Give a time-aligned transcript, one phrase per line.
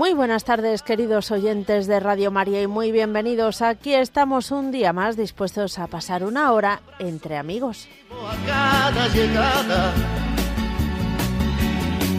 [0.00, 3.60] Muy buenas tardes, queridos oyentes de Radio María, y muy bienvenidos.
[3.60, 7.86] Aquí estamos un día más dispuestos a pasar una hora entre amigos.
[8.10, 9.92] A cada llegada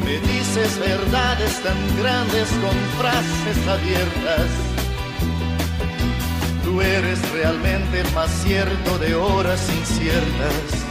[0.05, 4.47] me dices verdades tan grandes con frases abiertas.
[6.63, 10.90] Tú eres realmente más cierto de horas inciertas.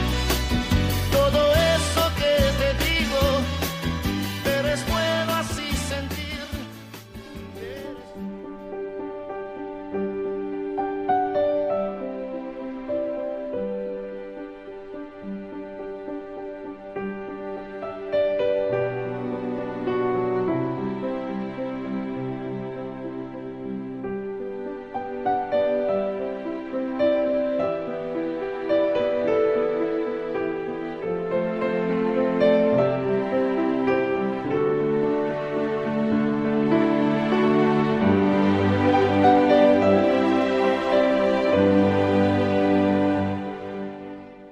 [4.71, 5.40] pero es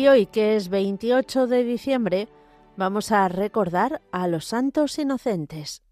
[0.00, 2.28] Y hoy, que es 28 de diciembre,
[2.74, 5.82] vamos a recordar a los santos inocentes.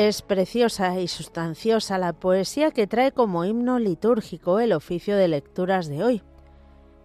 [0.00, 5.88] Es preciosa y sustanciosa la poesía que trae como himno litúrgico el oficio de lecturas
[5.88, 6.22] de hoy.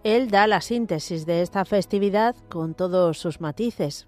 [0.02, 4.06] Él da la síntesis de esta festividad con todos sus matices.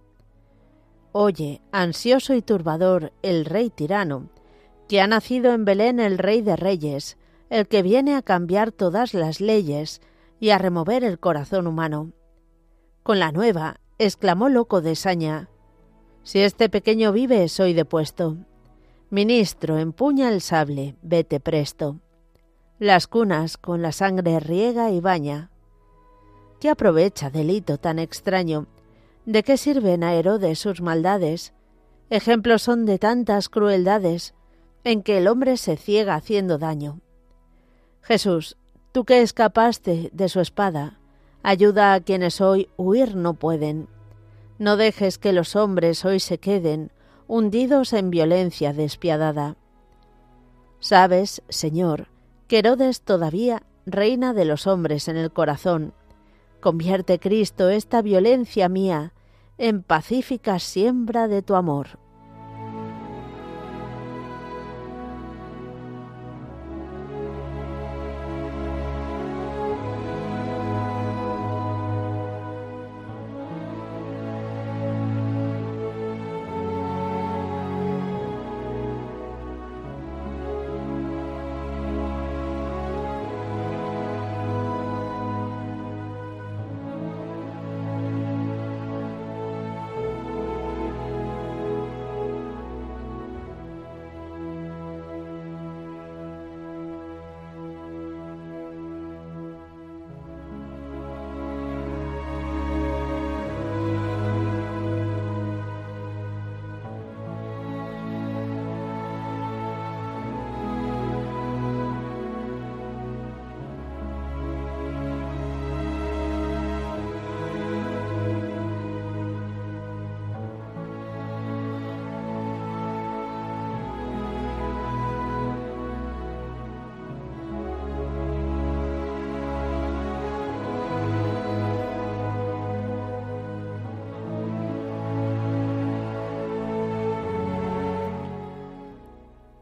[1.12, 4.30] Oye, ansioso y turbador, el rey tirano,
[4.88, 7.18] que ha nacido en Belén el rey de reyes,
[7.50, 10.00] el que viene a cambiar todas las leyes
[10.40, 12.12] y a remover el corazón humano.
[13.02, 15.50] Con la nueva, exclamó loco de saña,
[16.22, 18.38] si este pequeño vive, soy depuesto.
[19.10, 21.98] Ministro, empuña el sable, vete presto.
[22.78, 25.50] Las cunas con la sangre riega y baña.
[26.60, 28.66] ¿Qué aprovecha delito tan extraño?
[29.24, 31.54] ¿De qué sirven a Herodes sus maldades?
[32.10, 34.34] Ejemplos son de tantas crueldades
[34.84, 37.00] en que el hombre se ciega haciendo daño.
[38.02, 38.58] Jesús,
[38.92, 40.98] tú que escapaste de su espada,
[41.42, 43.88] ayuda a quienes hoy huir no pueden.
[44.58, 46.92] No dejes que los hombres hoy se queden
[47.28, 49.56] hundidos en violencia despiadada.
[50.80, 52.08] Sabes, Señor,
[52.48, 55.92] que Herodes todavía reina de los hombres en el corazón.
[56.60, 59.12] Convierte, Cristo, esta violencia mía
[59.58, 61.98] en pacífica siembra de tu amor.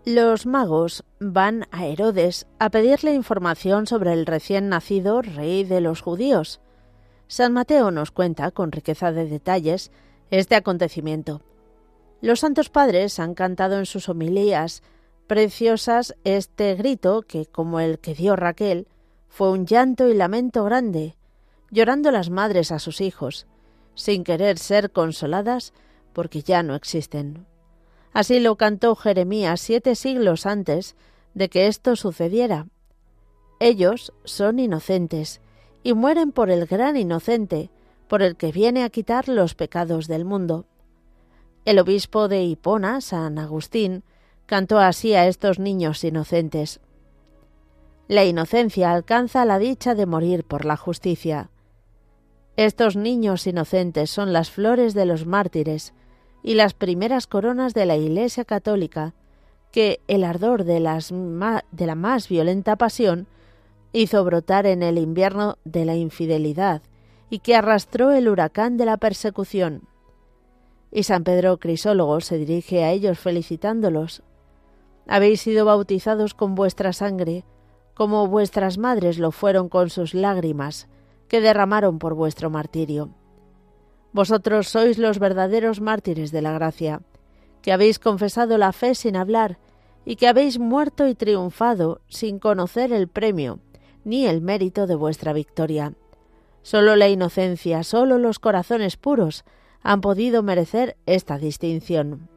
[0.09, 6.01] Los magos van a Herodes a pedirle información sobre el recién nacido rey de los
[6.01, 6.61] judíos.
[7.27, 9.91] San Mateo nos cuenta con riqueza de detalles
[10.31, 11.43] este acontecimiento.
[12.21, 14.85] Los santos padres han cantado en sus homilías
[15.27, 18.87] preciosas este grito que, como el que dio Raquel,
[19.29, 21.17] fue un llanto y lamento grande,
[21.73, 23.49] llorando las madres a sus hijos,
[23.97, 25.73] sin querer ser consoladas
[26.13, 27.45] porque ya no existen.
[28.13, 30.97] Así lo cantó Jeremías siete siglos antes
[31.35, 32.67] de que esto sucediera.
[33.61, 35.41] Ellos son inocentes
[35.83, 37.71] y mueren por el gran inocente,
[38.09, 40.67] por el que viene a quitar los pecados del mundo.
[41.65, 44.05] El obispo de Hipona, San Agustín,
[44.47, 46.81] cantó así a estos niños inocentes.
[48.09, 51.51] La inocencia alcanza la dicha de morir por la justicia.
[52.57, 55.93] Estos niños inocentes son las flores de los mártires,
[56.47, 59.15] y las primeras coronas de la Iglesia católica,
[59.73, 63.27] que el ardor de, de la más violenta pasión
[63.93, 66.83] hizo brotar en el invierno de la infidelidad
[67.31, 69.89] y que arrastró el huracán de la persecución.
[70.93, 74.23] Y San Pedro Crisólogo se dirige a ellos felicitándolos.
[75.09, 77.43] Habéis sido bautizados con vuestra sangre,
[77.93, 80.87] como vuestras madres lo fueron con sus lágrimas,
[81.27, 83.11] que derramaron por vuestro martirio.
[84.13, 87.03] Vosotros sois los verdaderos mártires de la gracia,
[87.63, 89.59] que habéis confesado la fe sin hablar,
[90.05, 93.59] y que habéis muerto y triunfado sin conocer el premio
[94.05, 95.95] ni el mérito de vuestra victoria.
[96.63, 99.45] Solo la inocencia, solo los corazones puros
[99.83, 102.29] han podido merecer esta distinción.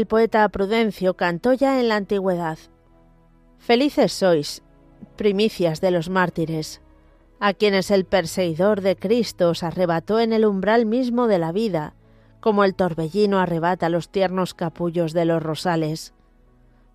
[0.00, 2.58] El poeta Prudencio cantó ya en la antigüedad.
[3.58, 4.62] Felices sois,
[5.16, 6.80] primicias de los mártires,
[7.38, 11.92] a quienes el perseguidor de Cristo os arrebató en el umbral mismo de la vida,
[12.40, 16.14] como el torbellino arrebata los tiernos capullos de los rosales.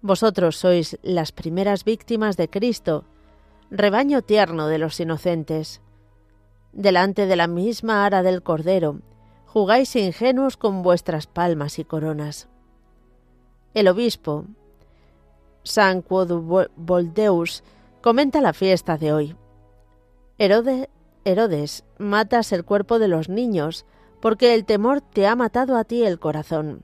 [0.01, 3.05] Vosotros sois las primeras víctimas de Cristo,
[3.69, 5.79] rebaño tierno de los inocentes.
[6.71, 9.01] Delante de la misma ara del Cordero,
[9.45, 12.49] jugáis ingenuos con vuestras palmas y coronas.
[13.75, 14.45] El obispo,
[15.63, 17.61] San Quoduboldeus,
[17.99, 19.35] comenta la fiesta de hoy.
[20.37, 23.85] Herodes, matas el cuerpo de los niños,
[24.21, 26.83] porque el temor te ha matado a ti el corazón.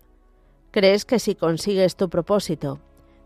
[0.71, 2.79] Crees que si consigues tu propósito,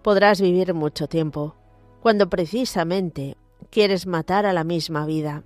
[0.04, 1.56] podrás vivir mucho tiempo,
[2.02, 3.36] cuando precisamente
[3.72, 5.42] quieres matar a la misma vida.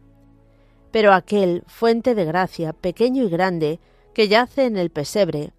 [0.91, 3.79] Pero aquel, fuente de gracia, pequeño y grande,
[4.13, 5.53] que yace en el pesebre,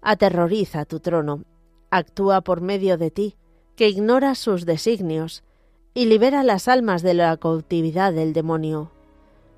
[0.00, 1.44] aterroriza tu trono
[1.90, 3.36] actúa por medio de ti,
[3.76, 5.44] que ignora sus designios,
[5.94, 8.90] y libera las almas de la cautividad del demonio.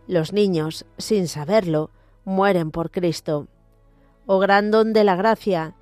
[0.06, 1.90] Los niños, sin saberlo,
[2.24, 3.48] mueren por Cristo.
[4.26, 5.74] Oh gran don de la gracia,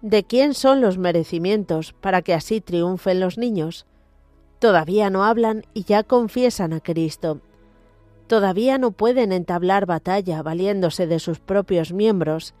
[0.00, 3.86] ¿de quién son los merecimientos para que así triunfen los niños?
[4.58, 7.40] Todavía no hablan y ya confiesan a Cristo.
[8.26, 12.54] Todavía no pueden entablar batalla valiéndose de sus propios miembros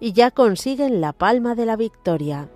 [0.00, 2.48] y ya consiguen la palma de la victoria.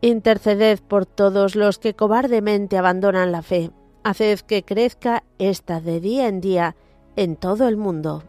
[0.00, 3.70] Interceded por todos los que cobardemente abandonan la fe.
[4.04, 6.76] Haced que crezca esta de día en día
[7.16, 8.22] en todo el mundo.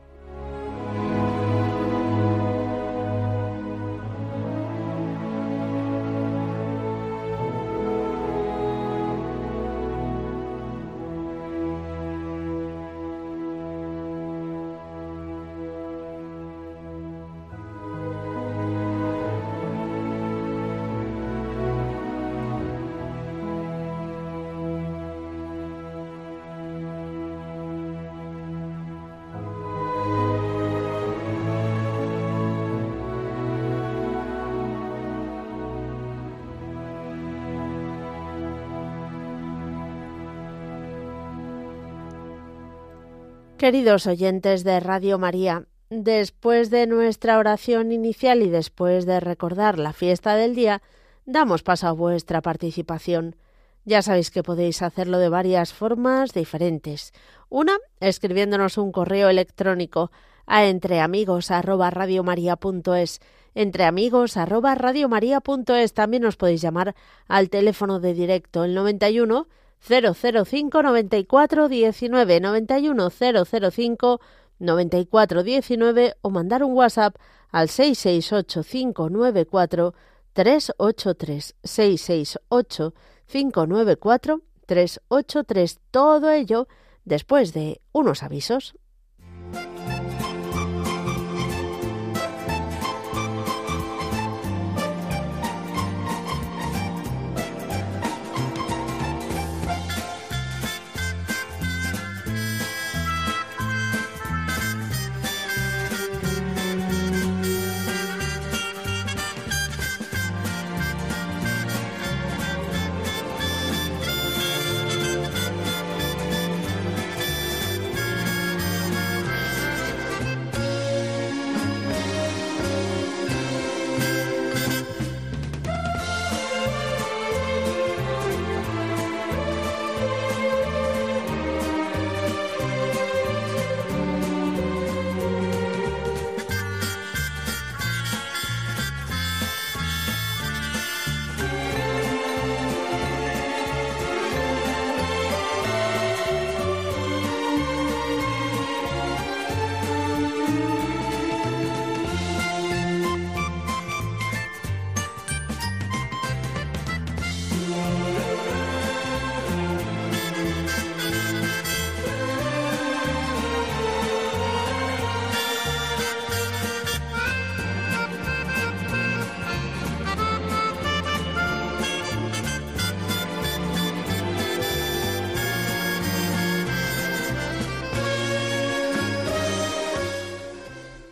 [43.57, 49.93] Queridos oyentes de Radio María, después de nuestra oración inicial y después de recordar la
[49.93, 50.83] fiesta del día,
[51.25, 53.35] damos paso a vuestra participación.
[53.83, 57.13] Ya sabéis que podéis hacerlo de varias formas diferentes.
[57.49, 60.11] Una, escribiéndonos un correo electrónico
[60.45, 63.21] a entreamigos@radiomaria.es,
[63.55, 65.93] entreamigos@radiomaria.es.
[65.95, 66.93] También os podéis llamar
[67.27, 69.47] al teléfono de directo el 91
[69.79, 74.19] 005 94 19 91 005
[74.59, 77.15] 94 19 o mandar un WhatsApp
[77.51, 79.93] al 668 594
[80.33, 82.93] 383 668
[83.25, 86.67] 594 383 todo ello
[87.05, 88.75] después de unos avisos.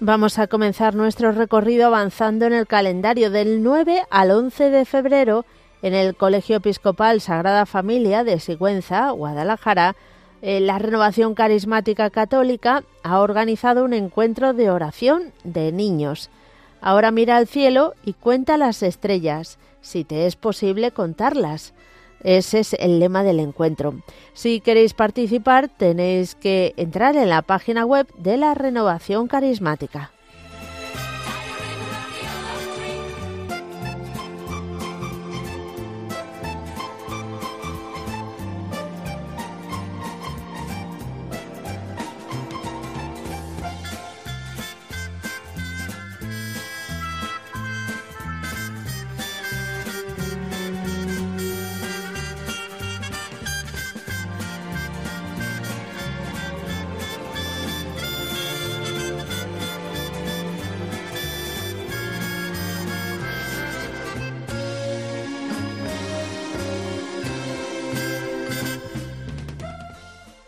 [0.07, 5.45] Vamos a comenzar nuestro recorrido avanzando en el calendario del 9 al 11 de febrero
[5.81, 9.95] en el Colegio Episcopal Sagrada Familia de Sigüenza, Guadalajara,
[10.43, 16.29] Eh, la Renovación Carismática Católica ha organizado un encuentro de oración de niños.
[16.81, 21.73] Ahora mira al cielo y cuenta las estrellas, si te es posible contarlas.
[22.25, 23.93] Ese es el lema del encuentro.
[24.33, 30.11] Si queréis participar, tenéis que entrar en la página web de la Renovación Carismática.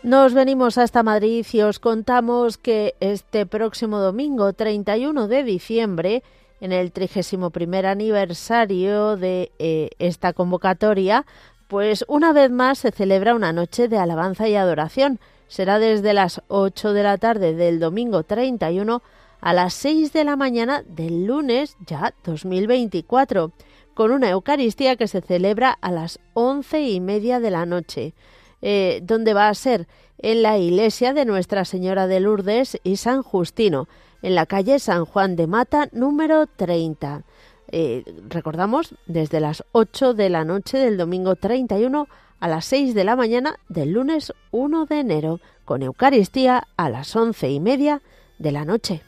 [0.08, 6.22] Nos venimos hasta Madrid y os contamos que este próximo domingo 31 de diciembre,
[6.62, 7.50] en el 31
[7.86, 11.26] aniversario de eh, esta convocatoria,
[11.66, 15.20] pues una vez más se celebra una noche de alabanza y adoración.
[15.46, 19.02] Será desde las 8 de la tarde del domingo 31
[19.42, 23.52] a las 6 de la mañana del lunes ya 2024,
[23.92, 28.14] con una Eucaristía que se celebra a las once y media de la noche.
[28.60, 29.86] Eh, donde va a ser
[30.18, 33.88] en la iglesia de Nuestra Señora de Lourdes y San Justino,
[34.20, 37.22] en la calle San Juan de Mata, número 30.
[37.70, 42.08] Eh, recordamos, desde las 8 de la noche del domingo 31
[42.40, 47.14] a las 6 de la mañana del lunes 1 de enero, con Eucaristía a las
[47.14, 48.02] once y media
[48.38, 49.02] de la noche.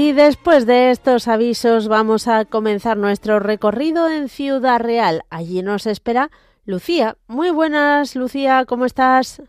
[0.00, 5.24] Y después de estos avisos vamos a comenzar nuestro recorrido en Ciudad Real.
[5.28, 6.30] Allí nos espera
[6.64, 7.16] Lucía.
[7.26, 9.42] Muy buenas, Lucía, ¿cómo estás?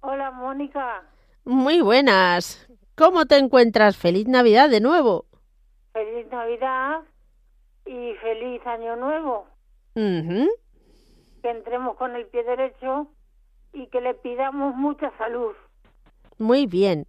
[0.00, 1.04] Hola, Mónica.
[1.46, 2.68] Muy buenas.
[2.96, 3.96] ¿Cómo te encuentras?
[3.96, 5.24] Feliz Navidad de nuevo.
[5.94, 6.98] Feliz Navidad
[7.86, 9.46] y feliz Año Nuevo.
[9.94, 10.50] Que
[11.50, 13.08] entremos con el pie derecho
[13.72, 15.54] y que le pidamos mucha salud.
[16.36, 17.06] Muy bien.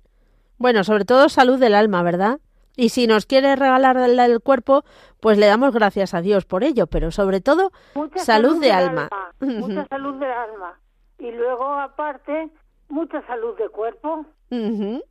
[0.57, 2.39] Bueno, sobre todo salud del alma, ¿verdad?
[2.79, 4.85] Y si nos quiere regalar el, cuerpo,
[5.19, 7.71] pues le damos gracias a Dios por ello, pero sobre todo
[8.15, 9.09] salud, de alma.
[9.41, 10.79] Mucha salud de alma.
[11.17, 12.49] Y luego, aparte,
[12.87, 14.25] mucha salud de cuerpo.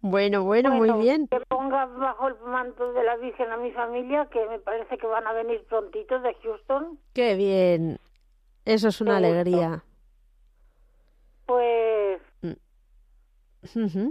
[0.00, 1.28] bueno, bueno, muy bien.
[1.28, 5.06] Que ponga bajo el manto de la Virgen a mi familia, que me parece que
[5.06, 6.98] van a venir prontitos de Houston.
[7.12, 7.98] Qué bien.
[8.64, 9.84] Eso es una alegría.
[11.44, 11.95] Pues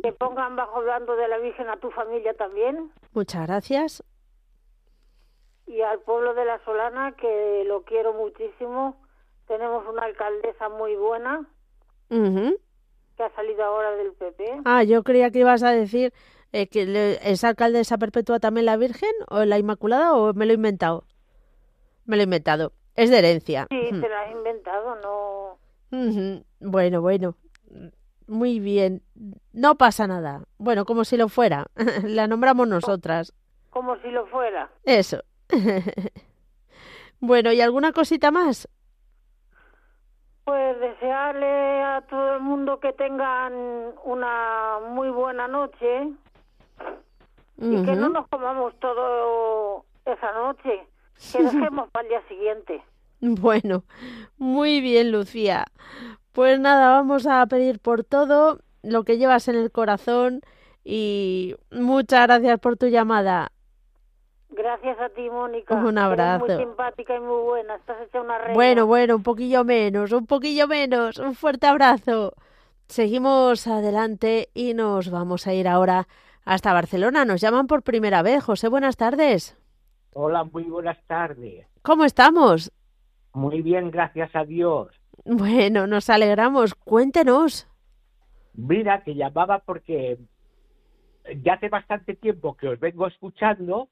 [0.03, 2.91] que pongan bajo el bando de la Virgen a tu familia también.
[3.13, 4.03] Muchas gracias.
[5.67, 9.01] Y al pueblo de La Solana, que lo quiero muchísimo.
[9.47, 11.47] Tenemos una alcaldesa muy buena.
[12.09, 14.61] Que ha salido ahora del PP.
[14.65, 16.13] Ah, yo creía que ibas a decir
[16.51, 20.55] eh, que es alcaldesa perpetua también la Virgen o la Inmaculada o me lo he
[20.55, 21.05] inventado.
[22.05, 22.73] Me lo he inventado.
[22.95, 23.67] Es de herencia.
[23.69, 25.57] Sí, te lo has inventado, no.
[26.59, 27.35] Bueno, bueno.
[28.27, 29.01] Muy bien.
[29.53, 30.43] No pasa nada.
[30.57, 31.67] Bueno, como si lo fuera.
[32.03, 33.33] La nombramos nosotras.
[33.69, 34.69] Como si lo fuera.
[34.83, 35.23] Eso.
[37.19, 38.67] bueno, ¿y alguna cosita más?
[40.43, 43.53] Pues desearle a todo el mundo que tengan
[44.03, 46.13] una muy buena noche
[47.57, 50.87] y que no nos comamos todo esa noche,
[51.31, 52.83] que dejemos para el día siguiente.
[53.21, 53.83] Bueno,
[54.37, 55.65] muy bien, Lucía.
[56.35, 60.41] Pues nada, vamos a pedir por todo lo que llevas en el corazón
[60.83, 63.53] y muchas gracias por tu llamada.
[64.49, 65.73] Gracias a ti, Mónica.
[65.75, 66.45] Un abrazo.
[66.45, 67.75] muy simpática y muy buena.
[67.75, 68.53] Estás hecha una reina.
[68.53, 71.19] Bueno, bueno, un poquillo menos, un poquillo menos.
[71.19, 72.33] Un fuerte abrazo.
[72.89, 76.09] Seguimos adelante y nos vamos a ir ahora
[76.43, 77.23] hasta Barcelona.
[77.23, 78.43] Nos llaman por primera vez.
[78.43, 79.57] José, buenas tardes.
[80.11, 81.65] Hola, muy buenas tardes.
[81.81, 82.73] ¿Cómo estamos?
[83.31, 84.89] Muy bien, gracias a Dios.
[85.25, 86.75] Bueno, nos alegramos.
[86.75, 87.67] Cuéntenos.
[88.53, 90.17] Mira, que llamaba porque
[91.43, 93.89] ya hace bastante tiempo que os vengo escuchando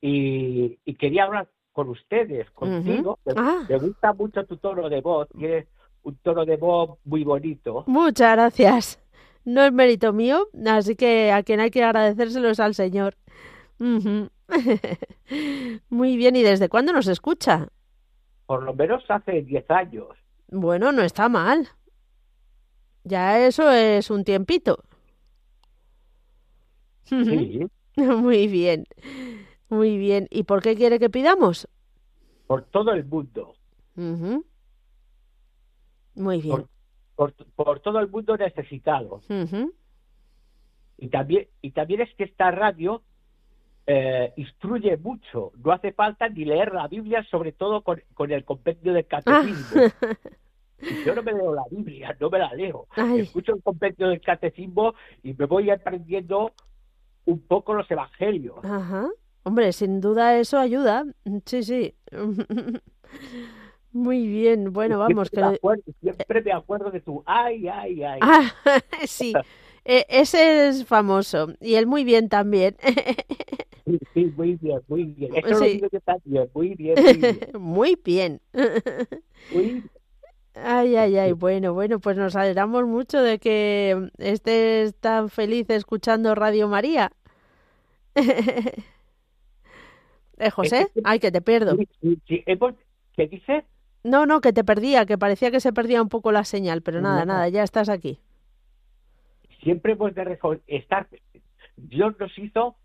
[0.00, 3.18] y, quería hablar con ustedes, contigo.
[3.34, 3.64] Ah.
[3.68, 5.66] Me gusta mucho tu tono de voz, tienes
[6.02, 7.84] un tono de voz muy bonito.
[7.86, 9.00] Muchas gracias.
[9.44, 13.16] No es mérito mío, así que a quien hay que agradecérselo es al Señor.
[15.88, 17.68] Muy bien, ¿y desde cuándo nos escucha?
[18.46, 20.08] Por lo menos hace 10 años.
[20.48, 21.68] Bueno, no está mal.
[23.04, 24.84] Ya eso es un tiempito.
[27.04, 27.66] Sí.
[27.96, 28.86] Muy bien,
[29.68, 30.26] muy bien.
[30.30, 31.68] ¿Y por qué quiere que pidamos?
[32.48, 33.54] Por todo el mundo.
[36.16, 36.66] Muy bien.
[37.14, 39.20] Por, por, todo el mundo necesitado.
[40.98, 43.04] Y también, y también es que esta radio
[43.86, 45.52] eh, instruye mucho.
[45.62, 49.82] No hace falta ni leer la Biblia, sobre todo con, con el compendio del catecismo.
[51.06, 52.86] Yo no me leo la Biblia, no me la leo.
[53.16, 56.52] Escucho el compendio del catecismo y me voy aprendiendo
[57.24, 58.56] un poco los evangelios.
[58.64, 59.08] Ajá.
[59.44, 61.04] Hombre, sin duda eso ayuda.
[61.44, 61.94] Sí, sí.
[63.92, 65.28] Muy bien, bueno, vamos.
[65.28, 65.48] Siempre, que...
[65.48, 68.18] me acuerdo, siempre me acuerdo de tu ay, ay, ay.
[68.22, 68.52] Ah,
[69.06, 69.32] sí,
[69.84, 71.52] e, ese es famoso.
[71.60, 72.76] Y él muy bien también.
[73.84, 75.34] Sí, sí, muy bien, muy bien.
[75.34, 75.64] Eso sí.
[75.64, 77.38] lo digo yo también, muy bien, muy bien.
[77.58, 78.40] muy bien.
[79.52, 79.84] Muy.
[80.54, 86.34] Ay, ay, ay, bueno, bueno, pues nos alegramos mucho de que estés tan feliz escuchando
[86.34, 87.10] Radio María.
[90.38, 90.88] ¿Eh, José?
[91.04, 91.76] Ay, que te pierdo.
[92.00, 93.64] ¿Qué dices?
[94.04, 97.00] No, no, que te perdía, que parecía que se perdía un poco la señal, pero
[97.00, 98.20] nada, nada, ya estás aquí.
[99.62, 101.08] Siempre hemos de estar.
[101.76, 102.76] Dios nos hizo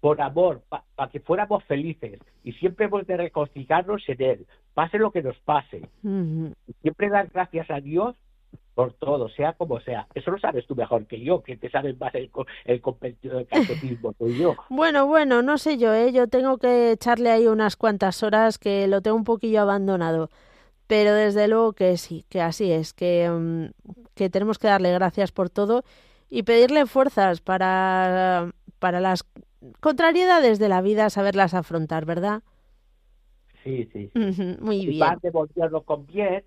[0.00, 2.20] por amor, para que fuéramos felices.
[2.44, 5.82] Y siempre hemos de regocijarnos en Él, pase lo que nos pase.
[6.02, 8.16] Siempre dar gracias a Dios
[8.74, 10.06] por todo, sea como sea.
[10.14, 12.30] Eso lo sabes tú mejor que yo, que te sabes más el,
[12.66, 12.82] el
[13.22, 14.54] del catecismo soy yo.
[14.68, 16.12] Bueno, bueno, no sé yo, ¿eh?
[16.12, 20.28] yo tengo que echarle ahí unas cuantas horas que lo tengo un poquillo abandonado.
[20.86, 25.32] Pero desde luego que sí, que así es, que, mm, que tenemos que darle gracias
[25.32, 25.82] por todo
[26.28, 29.24] y pedirle fuerzas para, para las
[29.80, 32.42] contrariedades de la vida, saberlas afrontar, ¿verdad?
[33.64, 34.10] Sí, sí.
[34.60, 35.00] Muy y bien.
[35.00, 36.44] Van devolverlo con bien,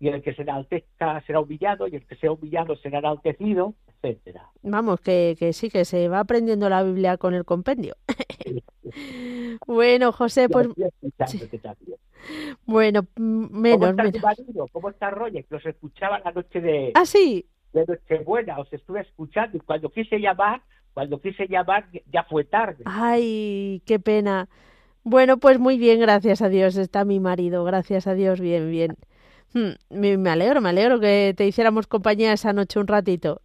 [0.00, 4.48] y el que se enaltezca será humillado, y el que sea humillado será enaltecido, etcétera.
[4.62, 7.96] Vamos, que, que sí, que se va aprendiendo la Biblia con el compendio.
[9.66, 10.68] bueno, José, pues...
[12.66, 14.68] Bueno, menos, ¿Cómo está marido?
[14.72, 15.44] ¿Cómo está Roger?
[15.44, 16.92] Que los escuchaba la noche de...
[16.94, 17.46] Ah, sí.
[17.72, 20.62] De Nochebuena, os estuve escuchando y cuando quise llamar
[20.94, 22.82] cuando quise llamar ya fue tarde.
[22.86, 24.48] Ay, qué pena.
[25.04, 26.76] Bueno, pues muy bien, gracias a Dios.
[26.76, 28.96] Está mi marido, gracias a Dios, bien, bien.
[29.54, 33.40] Hmm, me alegro, me alegro que te hiciéramos compañía esa noche un ratito.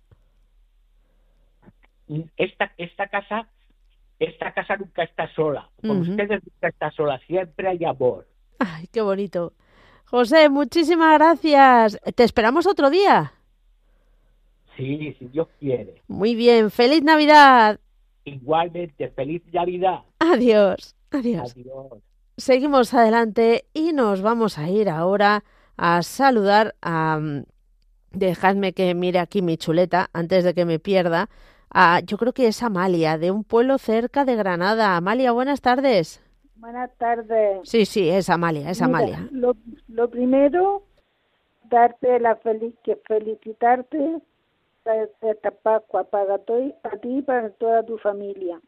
[2.38, 3.48] Esta, esta casa,
[4.20, 5.70] esta casa nunca está sola.
[5.82, 8.28] Con ustedes nunca está sola, siempre hay amor.
[8.60, 9.54] Ay, qué bonito.
[10.06, 12.00] José, muchísimas gracias.
[12.16, 13.34] Te esperamos otro día.
[14.78, 16.02] Sí, si Dios quiere.
[16.08, 17.80] Muy bien, feliz Navidad.
[18.26, 20.00] Igualmente, feliz Navidad.
[20.20, 21.52] Adiós, adiós.
[21.52, 22.04] Adiós.
[22.38, 25.44] Seguimos adelante y nos vamos a ir ahora
[25.78, 27.20] a saludar a...
[27.20, 27.44] Mm,
[28.14, 31.30] dejadme que mire aquí mi chuleta antes de que me pierda.
[31.70, 34.96] A, yo creo que es Amalia, de un pueblo cerca de Granada.
[34.96, 36.22] Amalia, buenas tardes.
[36.56, 37.60] Buenas tardes.
[37.64, 39.28] Sí, sí, es Amalia, es Amalia.
[39.32, 39.56] Lo,
[39.88, 40.84] lo primero,
[41.64, 42.76] darte la feliz,
[43.08, 44.22] felicitarte
[45.22, 48.62] esta Pascua para, para ti y para toda tu familia.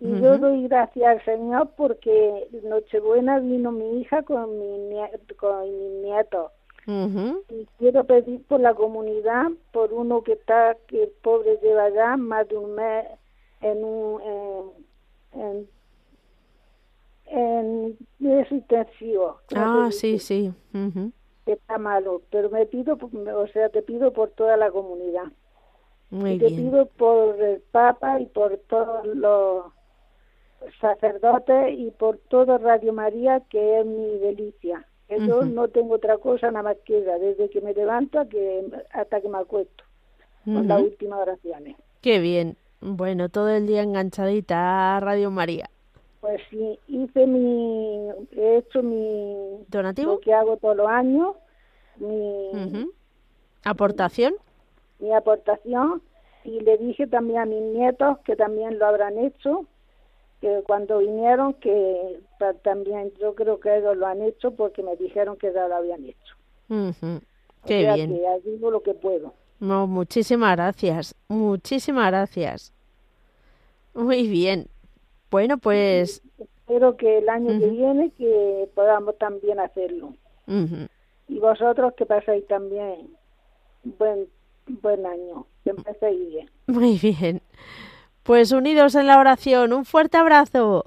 [0.00, 4.96] Y yo doy gracias al Señor porque Nochebuena vino mi hija con mi,
[5.36, 6.50] con mi nieto.
[6.86, 12.16] Y quiero pedir por la comunidad, por uno que está, que el pobre lleva ya
[12.16, 13.06] más de un mes
[13.60, 14.72] en un,
[15.34, 15.68] en,
[17.26, 19.36] en es intensivo.
[19.54, 20.52] Ah, sí, sí.
[21.46, 25.24] Está malo, pero me pido, o sea, te pido por toda la comunidad.
[26.10, 29.64] Muy te pido por el Papa y por todos los
[30.80, 34.86] sacerdotes y por todo Radio María, que es mi delicia.
[35.08, 39.28] Yo no tengo otra cosa nada más que esa, desde que me levanto hasta que
[39.28, 39.84] me acuesto,
[40.44, 41.76] con las últimas oraciones.
[42.00, 42.56] Qué bien.
[42.80, 45.68] Bueno, todo el día enganchadita a Radio María.
[46.22, 49.64] Pues sí, hice mi, he hecho mi...
[49.66, 50.12] ¿Donativo?
[50.12, 51.34] Lo que hago todos los años,
[51.96, 52.86] mi...
[53.64, 54.34] ¿Aportación?
[55.00, 56.00] Mi aportación,
[56.44, 59.66] y le dije también a mis nietos que también lo habrán hecho,
[60.40, 62.20] que cuando vinieron, que
[62.62, 66.04] también yo creo que ellos lo han hecho porque me dijeron que ya lo habían
[66.04, 66.36] hecho.
[67.66, 68.14] Qué bien.
[68.14, 69.34] Que digo lo que puedo.
[69.58, 72.72] No, muchísimas gracias, muchísimas gracias.
[73.92, 74.68] Muy bien.
[75.32, 76.22] Bueno, pues...
[76.38, 80.14] Espero que el año que viene que podamos también hacerlo.
[80.46, 83.16] Y vosotros que pasáis también
[83.82, 84.28] buen,
[84.66, 86.50] buen año, que empecéis bien.
[86.66, 87.40] Muy bien.
[88.22, 90.84] Pues unidos en la oración, un fuerte abrazo.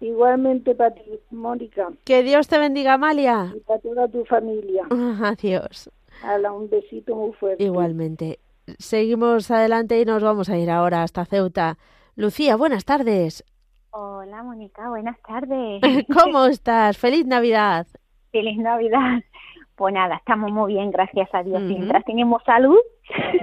[0.00, 1.90] Igualmente para ti, Mónica.
[2.04, 3.54] Que Dios te bendiga, Amalia.
[3.56, 4.84] Y para toda tu familia.
[4.90, 5.90] Adiós.
[6.22, 7.62] Hala, un besito muy fuerte.
[7.62, 8.40] Igualmente.
[8.78, 11.78] Seguimos adelante y nos vamos a ir ahora hasta Ceuta.
[12.16, 13.44] Lucía, buenas tardes.
[13.98, 15.80] Hola, Mónica, buenas tardes.
[16.22, 16.98] ¿Cómo estás?
[16.98, 17.86] Feliz Navidad.
[18.30, 19.22] Feliz Navidad.
[19.74, 21.62] Pues nada, estamos muy bien, gracias a Dios.
[21.62, 22.76] Mientras tenemos salud.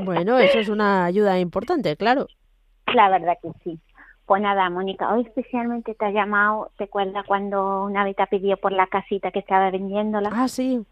[0.04, 2.28] Bueno, eso es una ayuda importante, claro.
[2.94, 3.80] La verdad que sí.
[4.28, 8.56] Pues nada, Mónica, hoy especialmente te ha llamado, ¿te acuerdas cuando una vez te pidió
[8.58, 10.30] por la casita que estaba vendiéndola?
[10.32, 10.86] Ah, sí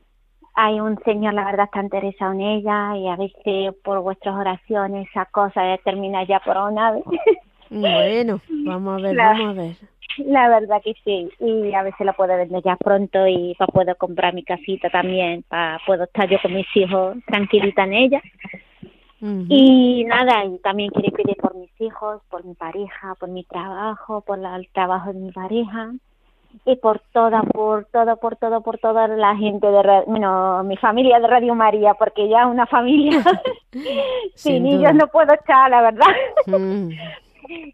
[0.53, 5.07] hay un señor, la verdad, está interesado en ella y a veces por vuestras oraciones
[5.09, 7.03] esa cosa termina ya por una vez.
[7.71, 9.75] Bueno, vamos a ver, vamos a ver.
[10.17, 14.33] La verdad que sí, y a veces la puedo vender ya pronto y puedo comprar
[14.33, 18.21] mi casita también, para puedo estar yo con mis hijos tranquilita en ella.
[19.21, 24.21] Y nada, y también quiero pedir por mis hijos, por mi pareja, por mi trabajo,
[24.21, 25.91] por el trabajo de mi pareja
[26.65, 31.19] y por toda, por todo, por todo, por toda la gente de, bueno, mi familia
[31.19, 33.23] de Radio María, porque ya una familia
[34.35, 36.07] sin ellos no puedo estar, la verdad.
[36.47, 36.89] Mm.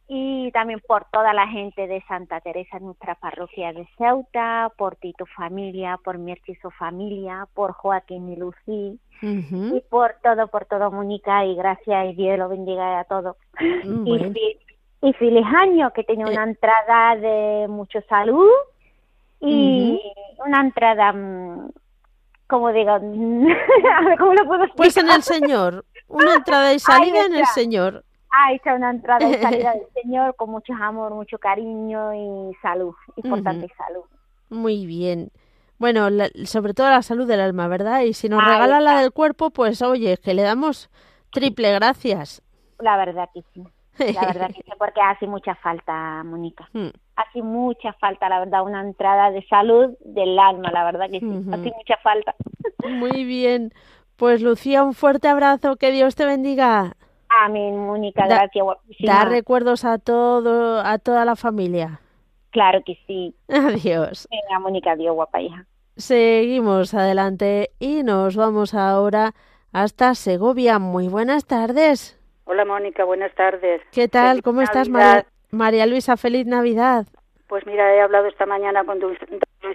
[0.08, 5.13] Y también por toda la gente de Santa Teresa, nuestra parroquia de Ceuta, por ti
[5.17, 10.65] tu familia, por Mirti y su familia, por Joaquín y Lucí, y por todo, por
[10.65, 13.36] todo, Mónica, y gracias y Dios lo bendiga a todos.
[13.60, 14.58] Mm, y,
[15.01, 16.49] y feliz año, que tenga una eh.
[16.49, 18.49] entrada de mucho salud
[19.39, 19.99] y
[20.45, 21.71] una entrada, mm,
[22.47, 24.75] como digo, a ver cómo lo puedo explicar?
[24.75, 28.03] Pues en el Señor, una entrada y salida en el Señor.
[28.29, 32.93] Ahí está una entrada y salida del Señor con mucho amor, mucho cariño y salud,
[33.15, 34.03] importante salud.
[34.49, 35.31] Muy bien.
[35.79, 36.07] Bueno,
[36.45, 38.01] sobre todo la salud del alma, ¿verdad?
[38.01, 40.89] Y si nos regala la del cuerpo, pues oye, que le damos
[41.31, 42.41] triple gracias.
[42.79, 43.63] La verdad que sí.
[43.99, 46.67] La verdad que sí, porque hace mucha falta, Mónica.
[46.73, 46.89] Hmm.
[47.15, 51.45] Hace mucha falta, la verdad, una entrada de salud del alma, la verdad que sí.
[51.51, 52.35] Hace mucha falta.
[52.87, 53.71] Muy bien.
[54.15, 56.95] Pues Lucía, un fuerte abrazo, que Dios te bendiga.
[57.29, 58.65] Amén, Mónica, gracias.
[58.99, 61.99] Da recuerdos a todo, a toda la familia.
[62.51, 63.35] Claro que sí.
[63.49, 64.27] Adiós.
[64.31, 65.65] Venga, Mónica, adiós, guapa hija.
[65.97, 69.33] Seguimos adelante y nos vamos ahora
[69.73, 70.79] hasta Segovia.
[70.79, 72.19] Muy buenas tardes.
[72.45, 73.81] Hola Mónica, buenas tardes.
[73.91, 74.41] ¿Qué tal?
[74.41, 74.89] ¿Cómo estás
[75.51, 76.17] María, Luisa?
[76.17, 77.05] Feliz Navidad.
[77.47, 79.17] Pues mira, he hablado esta mañana con Luis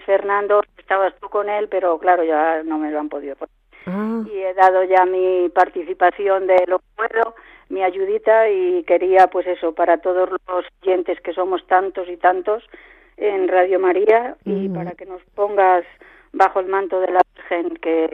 [0.05, 3.62] Fernando, estabas tú con él, pero claro, ya no me lo han podido poner.
[3.85, 4.23] Ah.
[4.31, 7.35] Y he dado ya mi participación de lo que puedo,
[7.69, 12.63] mi ayudita y quería pues eso, para todos los oyentes que somos tantos y tantos
[13.17, 15.83] en Radio María y para que nos pongas
[16.31, 18.09] bajo el manto de la Virgen que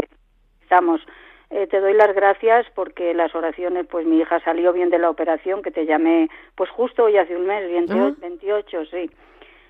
[0.62, 1.02] estamos
[1.52, 5.10] eh, te doy las gracias porque las oraciones, pues mi hija salió bien de la
[5.10, 7.68] operación, que te llamé pues justo hoy hace un mes,
[8.20, 9.10] 28, sí.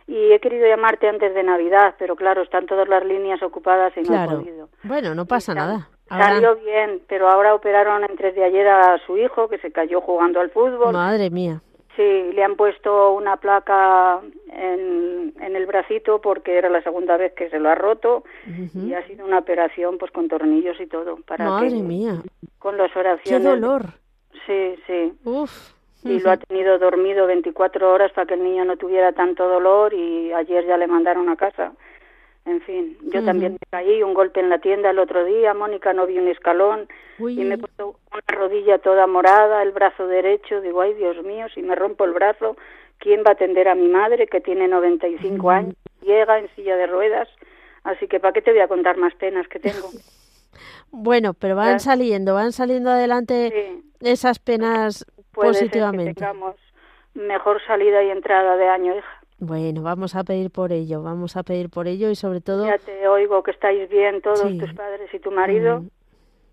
[0.10, 4.02] Y he querido llamarte antes de Navidad, pero claro, están todas las líneas ocupadas y
[4.02, 4.70] no he podido.
[4.84, 5.88] Bueno, no pasa nada.
[6.08, 10.40] Salió bien, pero ahora operaron entre de ayer a su hijo, que se cayó jugando
[10.40, 10.94] al fútbol.
[10.94, 11.62] Madre mía.
[11.96, 14.20] Sí, le han puesto una placa
[14.52, 18.24] en, en, el bracito porque era la segunda vez que se lo ha roto
[18.74, 21.18] y ha sido una operación pues con tornillos y todo.
[21.28, 22.24] Para Madre mía.
[22.58, 23.30] Con las oraciones.
[23.30, 23.84] ¡Qué dolor!
[24.48, 25.14] Sí, sí.
[25.24, 25.79] Uf.
[26.04, 29.94] Y lo ha tenido dormido 24 horas para que el niño no tuviera tanto dolor
[29.94, 31.74] y ayer ya le mandaron a casa.
[32.46, 35.94] En fin, yo también me caí, un golpe en la tienda el otro día, Mónica
[35.94, 36.88] no vi un escalón
[37.20, 41.62] y me puso una rodilla toda morada, el brazo derecho, digo, ay Dios mío, si
[41.62, 42.56] me rompo el brazo,
[42.98, 45.76] ¿quién va a atender a mi madre que tiene 95 años?
[46.02, 47.28] llega en silla de ruedas,
[47.84, 49.90] así que ¿para qué te voy a contar más penas que tengo?
[50.92, 55.06] bueno, pero van saliendo, van saliendo adelante esas penas
[55.48, 56.14] positivamente.
[56.14, 56.56] que tengamos
[57.14, 59.20] mejor salida y entrada de año, hija.
[59.40, 62.66] Bueno, vamos a pedir por ello, vamos a pedir por ello y sobre todo...
[62.66, 65.90] Ya te oigo que estáis bien todos tus padres y tu marido, mm.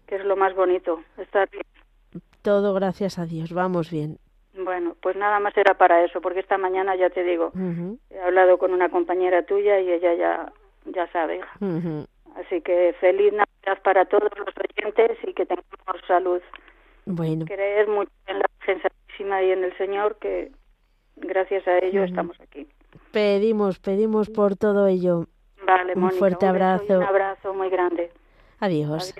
[0.06, 1.64] que es lo más bonito, estar bien.
[2.42, 4.18] Todo gracias a Dios, vamos bien.
[4.56, 7.52] Bueno, pues nada más era para eso, porque esta mañana ya te digo,
[8.08, 10.52] he hablado con una compañera tuya y ella ya,
[10.86, 11.40] ya sabe.
[12.36, 16.40] Así que feliz Navidad para todos los oyentes y que tengamos salud.
[17.06, 17.46] Bueno.
[17.46, 20.50] Creer mucho en la Santísima y en el Señor, que
[21.16, 22.66] gracias a ello estamos aquí.
[23.12, 25.26] Pedimos, pedimos por todo ello.
[25.64, 26.98] Vale, un fuerte abrazo.
[26.98, 28.10] un abrazo muy grande.
[28.60, 29.14] Adiós.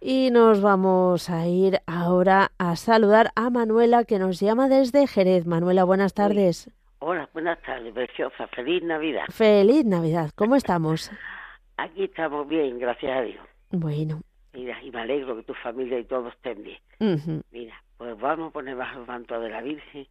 [0.00, 5.46] Y nos vamos a ir ahora a saludar a Manuela que nos llama desde Jerez.
[5.46, 6.70] Manuela, buenas tardes.
[6.98, 8.46] Hola, buenas tardes, preciosa.
[8.48, 9.24] Feliz Navidad.
[9.30, 10.30] Feliz Navidad.
[10.34, 11.10] ¿Cómo estamos?
[11.76, 13.46] Aquí estamos bien, gracias a Dios.
[13.70, 14.20] Bueno.
[14.54, 17.42] Mira, y me alegro que tu familia y todos estén bien.
[17.50, 20.06] Mira, pues vamos a poner bajo el manto de la Virgen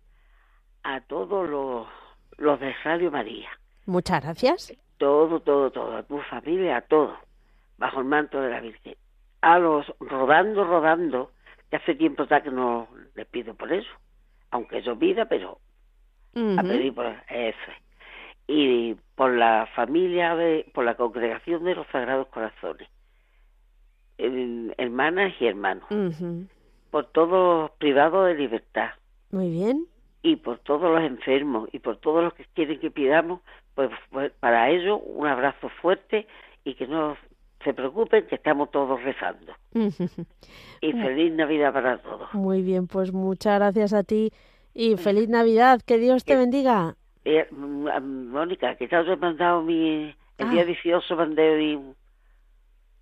[0.84, 1.88] a todos los,
[2.38, 3.50] los de Radio María.
[3.86, 4.78] Muchas gracias.
[4.98, 7.18] Todo, todo, todo, a tu familia, a todo,
[7.78, 8.96] bajo el manto de la Virgen
[9.44, 11.32] a los rodando, rodando,
[11.70, 13.92] que hace tiempo ya que no les pido por eso,
[14.52, 15.60] aunque eso vida, pero
[16.34, 17.72] a pedir por eso.
[18.48, 22.88] Y por la familia, de, por la congregación de los Sagrados Corazones,
[24.18, 25.88] hermanas y hermanos,
[26.92, 28.90] por todos los privados de libertad.
[29.32, 29.88] Muy bien.
[30.22, 33.42] Y por todos los enfermos y por todos los que quieren que pidamos,
[33.76, 36.28] pues, pues para ellos un abrazo fuerte
[36.64, 37.18] y que no
[37.64, 39.54] se preocupen que estamos todos rezando.
[40.82, 42.34] y feliz Navidad para todos.
[42.34, 44.32] Muy bien, pues muchas gracias a ti
[44.74, 45.82] y feliz Navidad.
[45.86, 46.96] Que Dios te bendiga.
[47.26, 50.14] Eh, Mónica, que te has mandado mi...
[50.38, 51.16] El día 18 ah.
[51.16, 51.96] mandé un,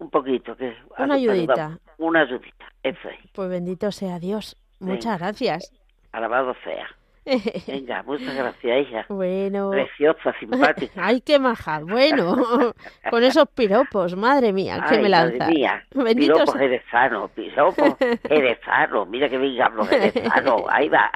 [0.01, 0.55] un poquito.
[0.57, 1.77] que Una ayudita.
[1.97, 4.57] Una ayudita, eso Pues bendito sea Dios.
[4.79, 5.71] Muchas gracias.
[6.11, 6.87] Alabado sea.
[7.67, 9.05] Venga, muchas gracias, hija.
[9.09, 9.69] Bueno.
[9.69, 10.93] Preciosa, simpática.
[11.05, 11.81] Ay, qué maja.
[11.83, 12.35] Bueno,
[13.11, 15.37] con esos piropos, madre mía, que me lanza.
[15.37, 15.83] Madre mía.
[15.93, 17.95] Bendito piropos jerezano, piropos
[18.27, 19.05] jerezano.
[19.05, 20.65] Mira que venga hablo jerezano.
[20.67, 21.11] Ahí va.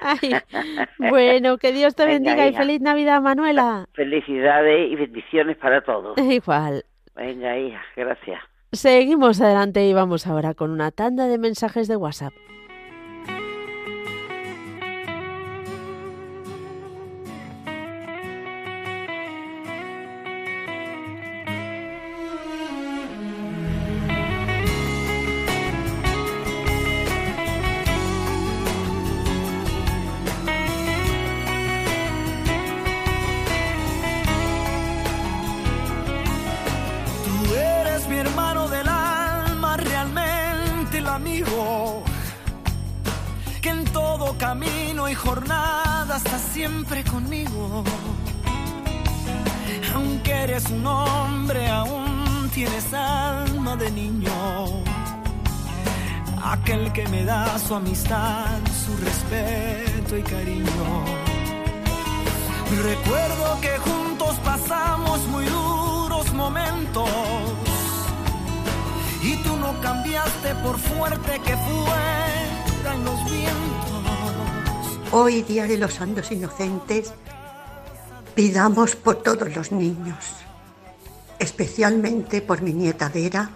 [0.00, 0.34] Ay,
[0.98, 3.86] bueno, que Dios te bendiga y feliz Navidad, Manuela.
[3.92, 6.18] Felicidades y bendiciones para todos.
[6.18, 6.84] Igual.
[7.16, 8.40] Venga, hija, gracias.
[8.72, 12.34] Seguimos adelante y vamos ahora con una tanda de mensajes de WhatsApp.
[53.78, 54.30] De niño.
[56.42, 61.04] Aquel que me da su amistad, su respeto y cariño.
[62.82, 67.08] Recuerdo que juntos pasamos muy duros momentos.
[69.22, 75.12] Y tú no cambiaste por fuerte que fueran los vientos.
[75.12, 77.12] Hoy, Día de los Santos Inocentes,
[78.34, 80.24] pidamos por todos los niños,
[81.38, 83.50] especialmente por mi nieta Vera,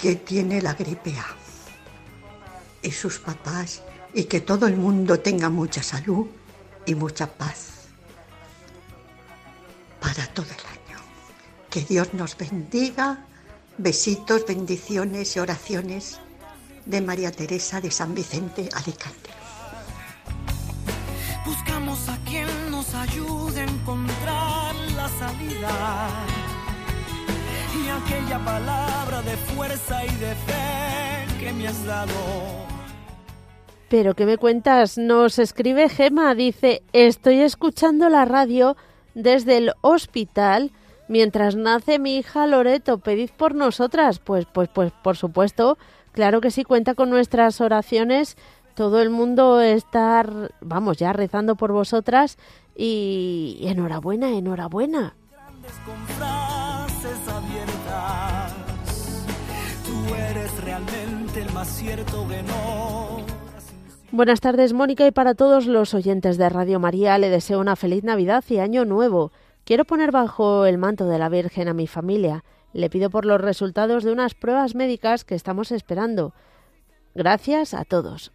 [0.00, 1.26] que tiene la gripe A,
[2.82, 3.82] y sus papás,
[4.14, 6.26] y que todo el mundo tenga mucha salud
[6.86, 7.88] y mucha paz
[10.00, 11.02] para todo el año.
[11.70, 13.24] Que Dios nos bendiga.
[13.76, 16.18] Besitos, bendiciones y oraciones
[16.84, 19.30] de María Teresa de San Vicente, Alicante.
[21.44, 26.47] Buscamos a quien nos ayude a encontrar la salida
[27.90, 32.12] aquella palabra de fuerza y de fe que me has dado.
[33.88, 34.98] Pero ¿qué me cuentas?
[34.98, 38.76] Nos escribe Gema, dice, estoy escuchando la radio
[39.14, 40.72] desde el hospital
[41.08, 44.18] mientras nace mi hija Loreto, pedid por nosotras.
[44.18, 45.78] Pues, pues, pues, por supuesto,
[46.18, 48.36] Claro que sí, cuenta con nuestras oraciones.
[48.74, 50.26] Todo el mundo está,
[50.60, 52.38] vamos, ya rezando por vosotras
[52.74, 55.14] y, enhorabuena, enhorabuena.
[61.58, 63.26] Que no
[64.12, 68.04] Buenas tardes, Mónica, y para todos los oyentes de Radio María le deseo una feliz
[68.04, 69.32] Navidad y Año Nuevo.
[69.64, 72.44] Quiero poner bajo el manto de la Virgen a mi familia.
[72.72, 76.32] Le pido por los resultados de unas pruebas médicas que estamos esperando.
[77.14, 78.32] Gracias a todos.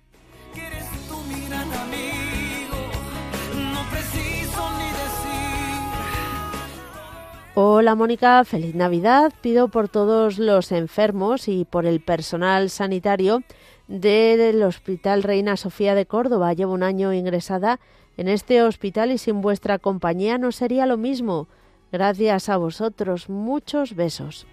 [7.55, 9.31] Hola Mónica, feliz Navidad.
[9.41, 13.43] Pido por todos los enfermos y por el personal sanitario
[13.87, 16.53] del Hospital Reina Sofía de Córdoba.
[16.53, 17.79] Llevo un año ingresada
[18.17, 21.47] en este hospital y sin vuestra compañía no sería lo mismo.
[21.91, 23.29] Gracias a vosotros.
[23.29, 24.47] Muchos besos.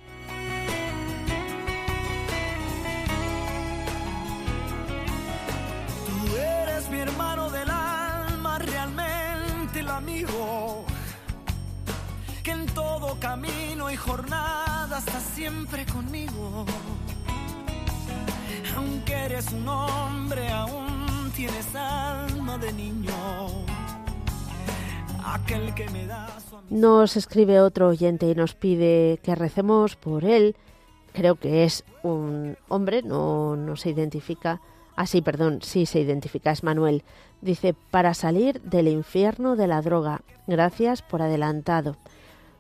[15.41, 16.66] Siempre conmigo.
[18.76, 23.14] Aunque eres un hombre, aún tienes alma de niño.
[25.24, 26.28] Aquel que me da
[26.68, 30.57] Nos escribe otro oyente y nos pide que recemos por él.
[31.14, 34.61] Creo que es un hombre, no, no se identifica.
[34.95, 37.03] Ah, sí, perdón, sí se identifica, es Manuel.
[37.41, 40.20] Dice, para salir del infierno de la droga.
[40.47, 41.97] Gracias por adelantado.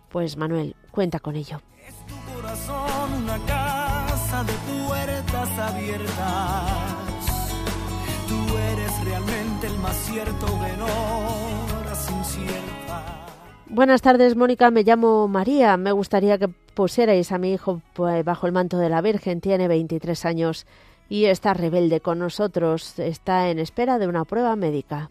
[0.08, 1.60] Pues Manuel, cuenta con ello.
[2.50, 7.46] Corazón una casa de puertas abiertas.
[8.26, 10.46] Tú eres realmente el más cierto.
[13.66, 14.72] Buenas tardes, Mónica.
[14.72, 15.76] Me llamo María.
[15.76, 19.40] Me gustaría que pusierais a mi hijo pues, bajo el manto de la Virgen.
[19.40, 20.66] Tiene 23 años
[21.08, 22.98] y está rebelde con nosotros.
[22.98, 25.10] Está en espera de una prueba médica.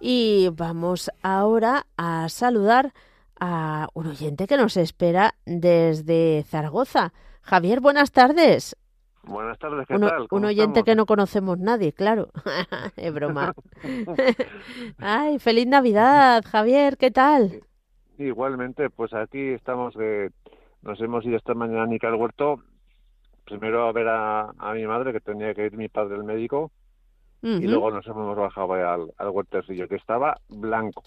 [0.00, 2.92] y vamos ahora a saludar
[3.40, 7.12] a un oyente que nos espera desde Zaragoza.
[7.42, 8.76] Javier, buenas tardes.
[9.22, 10.28] Buenas tardes, ¿qué Un, tal?
[10.30, 10.84] un ¿Cómo oyente estamos?
[10.84, 12.28] que no conocemos nadie, claro.
[12.96, 13.54] es broma.
[14.98, 17.62] Ay, feliz Navidad, Javier, ¿qué tal?
[18.18, 20.30] Igualmente, pues aquí estamos, eh,
[20.82, 22.62] nos hemos ido esta mañana a Nica al huerto,
[23.44, 26.70] primero a ver a, a mi madre, que tenía que ir mi padre al médico,
[27.44, 31.02] y luego nos hemos bajado al, al huertecillo, que estaba blanco.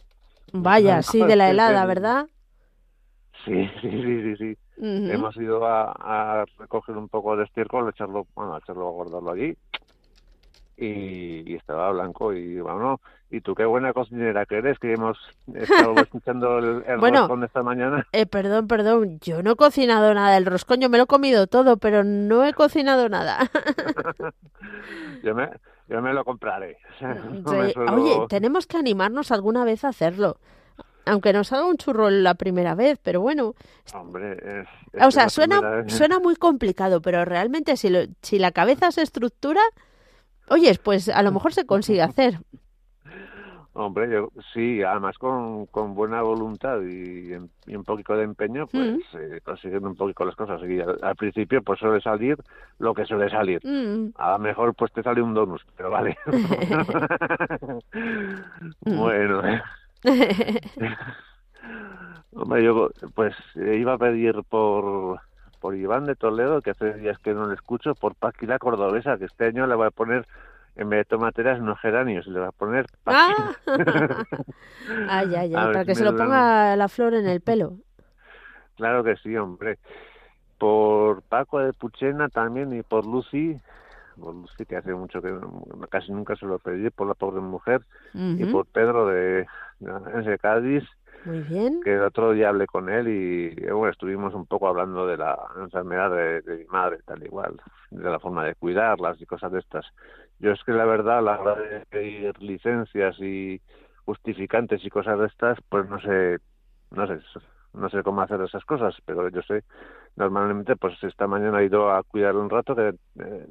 [0.53, 1.85] Vaya, sí, de la helada.
[1.85, 2.27] ¿verdad?
[3.45, 4.57] Sí, sí, sí, sí.
[4.81, 9.55] Hemos ido a, a recoger un poco de estiércol, echarlo, bueno, echarlo a guardarlo allí,
[10.75, 15.17] y, y estaba blanco, y bueno, y tú qué buena cocinera que eres, que hemos
[15.53, 17.19] estado escuchando el, el Bueno.
[17.21, 18.05] roscón de esta mañana.
[18.11, 21.47] Eh, perdón, perdón, yo no he cocinado nada del roscón, yo me lo he comido
[21.47, 23.49] todo, pero no he cocinado nada.
[25.23, 25.49] yo me
[25.87, 26.77] yo me lo compraré.
[27.01, 30.37] No me suelo- Oye, tenemos que animarnos alguna vez a hacerlo.
[31.05, 33.55] Aunque nos salga un churro la primera vez, pero bueno.
[33.93, 38.51] Hombre, es, es O sea, suena, suena muy complicado, pero realmente si, lo- si la
[38.51, 39.61] cabeza se estructura,
[40.49, 42.39] oyes, pues a lo mejor se consigue hacer.
[43.79, 48.65] Hombre, yo sí, además con, con buena voluntad y, en- y un poquito de empeño,
[48.65, 49.17] pues Mm.
[49.19, 50.59] eh, consiguiendo un poquito las cosas.
[50.67, 52.37] Y al, al principio, pues suele salir
[52.79, 53.61] lo que suele salir.
[53.63, 54.13] Mm.
[54.17, 56.17] A lo mejor, pues te sale un donus, pero vale.
[58.81, 59.41] bueno.
[62.33, 65.19] Hombre, yo pues eh, iba a pedir por
[65.59, 69.17] por Iván de Toledo, que hace días que no le escucho, por Paqui la Cordobesa,
[69.17, 70.27] que este año le voy a poner,
[70.77, 72.85] en vez de tomateras, no geranios, le voy a poner.
[73.05, 73.51] Ah.
[75.09, 77.73] Ay, ay, ay, para que se lo ponga la flor en el pelo.
[78.75, 79.79] Claro que sí, hombre.
[80.57, 83.59] Por Paco de Puchena también y por Lucy,
[84.19, 85.33] por Lucy que hace mucho que
[85.89, 87.81] casi nunca se lo pedí, por la pobre mujer,
[88.13, 89.45] y por Pedro de,
[89.79, 90.83] de Cádiz,
[91.25, 91.81] Muy bien.
[91.83, 95.17] que el otro día hablé con él y eh, bueno, estuvimos un poco hablando de
[95.17, 97.59] la enfermedad de, de mi madre, tal igual,
[97.91, 99.85] de la forma de cuidarlas y cosas de estas.
[100.39, 103.61] Yo es que la verdad, a la hora de pedir licencias y
[104.05, 106.37] justificantes y cosas de estas, pues no sé,
[106.91, 107.19] no sé,
[107.73, 109.63] no sé cómo hacer esas cosas, pero yo sé,
[110.15, 113.47] normalmente, pues esta mañana he ido a cuidar un rato, que, eh,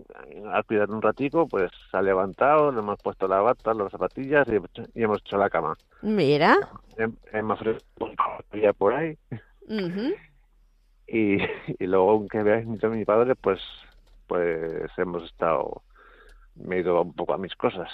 [0.53, 4.47] a cuidar un ratico, pues se ha levantado, le hemos puesto la bata, las zapatillas
[4.49, 4.57] y,
[4.99, 5.77] y hemos hecho la cama.
[6.03, 6.57] Mira.
[6.97, 8.11] Hem- Hemos fresco
[8.79, 9.19] por ahí.
[11.07, 11.37] y,
[11.79, 13.61] y luego, aunque vea a mi padre, pues,
[14.27, 15.83] pues hemos estado,
[16.57, 17.89] me he ido un poco a mis cosas.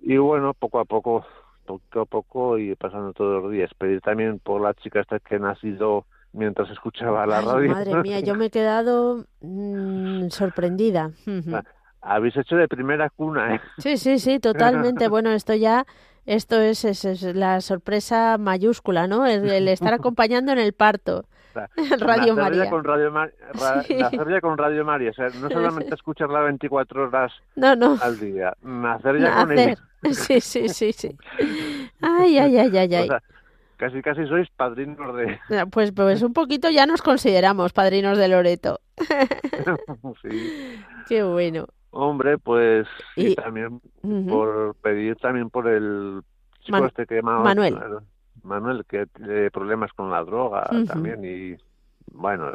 [0.00, 1.24] Y bueno, poco a poco,
[1.66, 3.70] poco a poco y pasando todos los días.
[3.76, 7.70] Pedir también por la chica esta que ha nacido mientras escuchaba la radio.
[7.70, 11.10] Madre mía, yo me he quedado mm, sorprendida.
[12.00, 13.60] Habéis hecho de primera cuna, ¿eh?
[13.78, 15.08] Sí, sí, sí, totalmente.
[15.08, 15.86] Bueno, esto ya,
[16.26, 19.24] esto es, es, la sorpresa mayúscula, ¿no?
[19.26, 21.24] El, estar acompañando en el parto.
[22.00, 22.68] Radio María.
[22.68, 23.12] Con Radio
[24.28, 25.10] ya con Radio María.
[25.10, 27.32] O sea, no solamente escucharla 24 horas
[28.00, 29.76] al día, nacer ya con ella.
[30.12, 31.16] Sí, sí, sí, sí.
[32.02, 33.08] Ay, ay, ay, ay, ay.
[33.78, 35.38] casi, casi sois padrinos de...
[35.70, 38.80] Pues, pues un poquito ya nos consideramos padrinos de Loreto.
[40.20, 40.78] sí.
[41.08, 41.68] Qué bueno.
[41.96, 42.86] Hombre, pues
[43.16, 43.80] y, también
[44.28, 46.20] por pedir también por el
[46.60, 47.78] chico este que Manuel.
[48.44, 51.56] Manuel, que tiene problemas con la droga también y
[52.12, 52.52] bueno,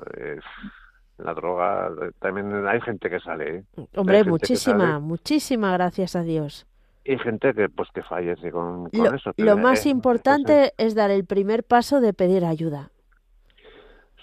[1.17, 3.57] la droga también hay gente que sale.
[3.57, 3.63] ¿eh?
[3.95, 6.65] Hombre, muchísima, muchísima, gracias a Dios.
[7.03, 9.31] Y gente que pues que fallece con, con eso.
[9.37, 12.91] lo más importante es dar el primer paso de pedir ayuda.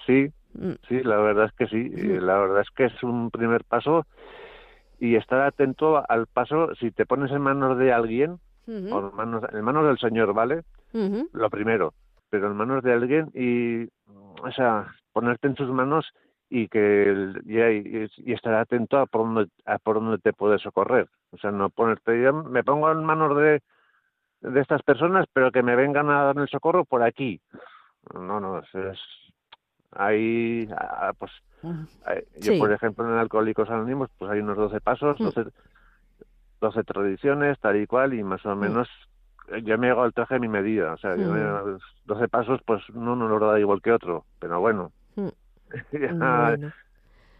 [0.06, 0.72] Sí, mm.
[0.88, 1.88] sí, la verdad es que sí.
[1.88, 4.06] La verdad es que es un primer paso
[4.98, 9.64] y estar atento al paso, si te pones en manos de alguien, en manos, en
[9.64, 10.62] manos del Señor, ¿vale?
[11.32, 11.94] Lo primero,
[12.30, 13.84] pero en manos de alguien y,
[14.42, 16.06] o sea, ponerte en sus manos
[16.48, 21.08] y que y, estar atento a por dónde a por dónde te puedes socorrer.
[21.32, 23.62] O sea no ponerte yo me pongo en manos de
[24.40, 27.40] de estas personas pero que me vengan a dar el socorro por aquí.
[28.14, 29.00] No no es,
[29.92, 30.68] ahí
[31.18, 31.32] pues
[32.40, 35.48] yo, por ejemplo, en Alcohólicos Anónimos, pues hay unos 12 pasos, 12, mm.
[36.60, 38.58] 12 tradiciones, tal y cual, y más o mm.
[38.58, 38.88] menos
[39.62, 40.92] yo me hago el traje a mi medida.
[40.94, 42.28] O sea, 12 mm.
[42.28, 44.92] pasos, pues no, no lo da igual que otro, pero bueno.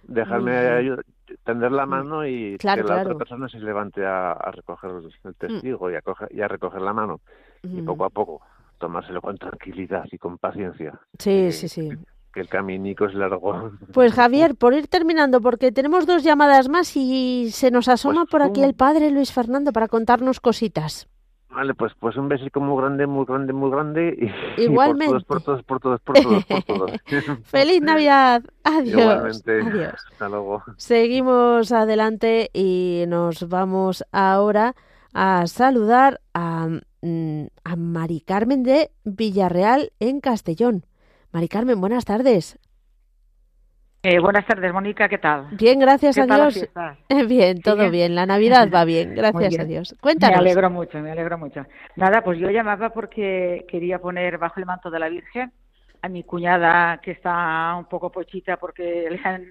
[0.02, 0.96] Dejarme
[1.42, 4.92] tender la mano y que la otra persona se levante a, recoger
[5.24, 7.20] el testigo y, a y a recoger la mano.
[7.62, 8.40] Y poco a poco
[8.78, 11.00] tomárselo con tranquilidad y con paciencia.
[11.18, 11.90] Sí, sí, sí
[12.36, 13.70] que el caminico es largo.
[13.94, 18.30] Pues Javier, por ir terminando, porque tenemos dos llamadas más y se nos asoma pues
[18.30, 21.08] por aquí el padre Luis Fernando para contarnos cositas.
[21.48, 24.30] Vale, pues pues un besico muy grande, muy grande, muy grande.
[24.58, 25.24] Y, Igualmente.
[25.26, 26.90] por todos, por todos, por todos, por todos.
[27.44, 28.42] Feliz Navidad.
[28.64, 29.00] Adiós.
[29.00, 29.62] Igualmente.
[29.62, 30.04] Adiós.
[30.12, 30.62] Hasta luego.
[30.76, 34.74] Seguimos adelante y nos vamos ahora
[35.14, 36.68] a saludar a,
[37.00, 40.84] mm, a Mari Carmen de Villarreal en Castellón.
[41.36, 42.58] Mari Carmen, buenas tardes.
[44.02, 45.48] Eh, buenas tardes, Mónica, ¿qué tal?
[45.50, 46.66] Bien, gracias a Dios.
[47.28, 48.14] bien, todo bien.
[48.14, 49.94] La Navidad va bien, gracias a Dios.
[50.00, 50.36] Cuéntanos.
[50.36, 51.66] Me alegro mucho, me alegro mucho.
[51.94, 55.52] Nada, pues yo llamaba porque quería poner bajo el manto de la Virgen
[56.00, 59.44] a mi cuñada que está un poco pochita porque le han,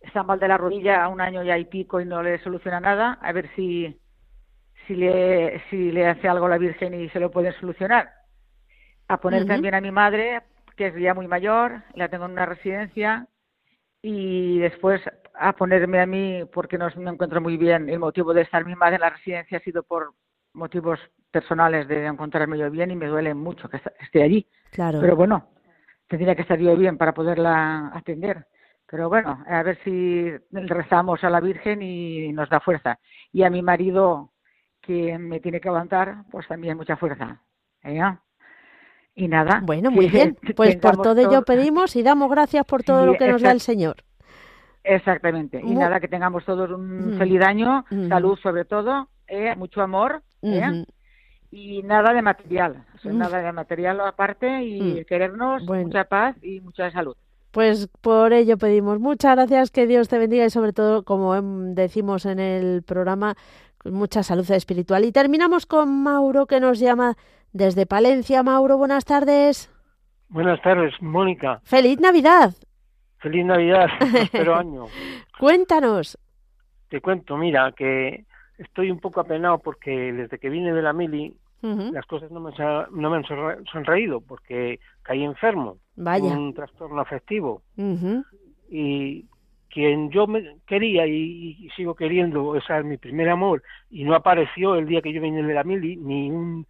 [0.00, 3.18] está mal de la rodilla un año ya y pico y no le soluciona nada.
[3.20, 3.98] A ver si
[4.86, 8.08] si le si le hace algo la Virgen y se lo pueden solucionar.
[9.08, 10.42] A poner también a mi madre
[10.78, 13.26] que es ya muy mayor, la tengo en una residencia
[14.00, 15.02] y después
[15.34, 17.88] a ponerme a mí porque no me encuentro muy bien.
[17.88, 20.14] El motivo de estar mi madre en la residencia ha sido por
[20.54, 21.00] motivos
[21.32, 24.46] personales de encontrarme yo bien y me duele mucho que esté allí.
[24.70, 25.00] Claro.
[25.00, 25.48] Pero bueno,
[26.06, 28.46] tendría que estar yo bien para poderla atender.
[28.88, 33.00] Pero bueno, a ver si rezamos a la Virgen y nos da fuerza.
[33.32, 34.32] Y a mi marido,
[34.80, 37.42] que me tiene que aguantar, pues también mucha fuerza.
[37.82, 38.00] ¿eh?
[39.18, 39.60] Y nada.
[39.64, 40.38] Bueno, muy bien.
[40.54, 43.60] Pues por todo ello pedimos y damos gracias por todo lo que nos da el
[43.60, 43.96] Señor.
[44.84, 45.60] Exactamente.
[45.62, 47.18] Y nada, que tengamos todos un mm.
[47.18, 48.08] feliz año, mm.
[48.08, 49.54] salud sobre todo, ¿eh?
[49.56, 50.22] mucho amor.
[50.42, 50.84] ¿eh?
[51.50, 55.04] Y nada de material, nada de material aparte y mm.
[55.04, 57.16] querernos, mucha paz y mucha salud.
[57.50, 61.74] Pues por ello pedimos muchas gracias, que Dios te bendiga y sobre todo, como em,
[61.74, 63.34] decimos en el programa,
[63.84, 65.04] mucha salud espiritual.
[65.04, 67.16] Y terminamos con Mauro que nos llama
[67.52, 69.72] desde Palencia, Mauro, buenas tardes.
[70.28, 71.60] Buenas tardes, Mónica.
[71.64, 72.52] ¡Feliz Navidad!
[73.18, 73.88] ¡Feliz Navidad!
[74.14, 74.86] Espero año.
[75.38, 76.18] Cuéntanos.
[76.88, 78.24] Te cuento, mira, que
[78.58, 82.52] estoy un poco apenado porque desde que vine de la mili las cosas no me,
[82.92, 83.24] no me han
[83.66, 85.78] sonreído porque caí enfermo.
[85.96, 86.26] Vaya.
[86.26, 87.62] Un trastorno afectivo.
[88.70, 89.24] Y
[89.70, 94.76] quien yo me quería y, sigo queriendo, o sea, mi primer amor, y no apareció
[94.76, 96.66] el día que yo vine de la mili, ni un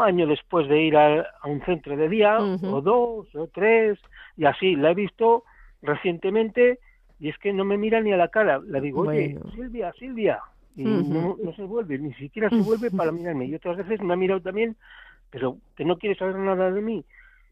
[0.00, 3.98] año después de ir a, un centro de día, o dos, o tres,
[4.36, 4.76] y así.
[4.76, 5.44] La he visto
[5.82, 6.78] recientemente
[7.22, 8.58] y es que no me mira ni a la cara.
[8.58, 10.40] Le digo, oye, Silvia, Silvia.
[10.74, 13.44] Y no, se vuelve, ni siquiera se vuelve para mirarme.
[13.46, 14.74] Y otras veces me ha mirado también,
[15.30, 17.04] pero que no quiere saber nada de mí.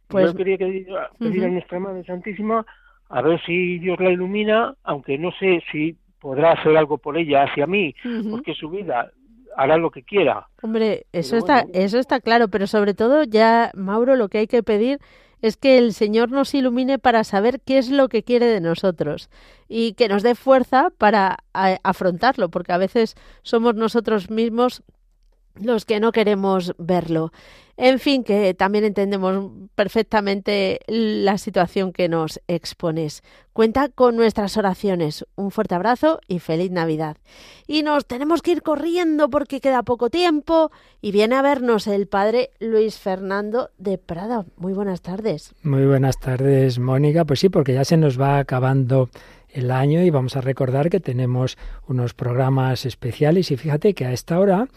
[0.08, 0.32] Pues...
[0.32, 2.66] Yo quería pedir a nuestra Madre Santísima
[3.10, 7.44] a ver si Dios la ilumina, aunque no sé si podrá hacer algo por ella
[7.44, 7.94] hacia mí,
[8.28, 9.12] porque su vida
[9.61, 10.48] hará lo que quiera.
[10.62, 14.62] Hombre, eso está, eso está claro, pero sobre todo ya, Mauro, lo que hay que
[14.62, 15.00] pedir
[15.42, 19.28] es que el Señor nos ilumine para saber qué es lo que quiere de nosotros
[19.68, 24.82] y que nos dé fuerza para afrontarlo, porque a veces somos nosotros mismos
[25.61, 27.32] los que no queremos verlo.
[27.82, 33.22] En fin, que también entendemos perfectamente la situación que nos expones.
[33.54, 35.24] Cuenta con nuestras oraciones.
[35.34, 37.16] Un fuerte abrazo y feliz Navidad.
[37.66, 42.06] Y nos tenemos que ir corriendo porque queda poco tiempo y viene a vernos el
[42.06, 44.44] padre Luis Fernando de Prada.
[44.56, 45.54] Muy buenas tardes.
[45.62, 47.24] Muy buenas tardes, Mónica.
[47.24, 49.08] Pues sí, porque ya se nos va acabando
[49.48, 51.56] el año y vamos a recordar que tenemos
[51.88, 54.68] unos programas especiales y fíjate que a esta hora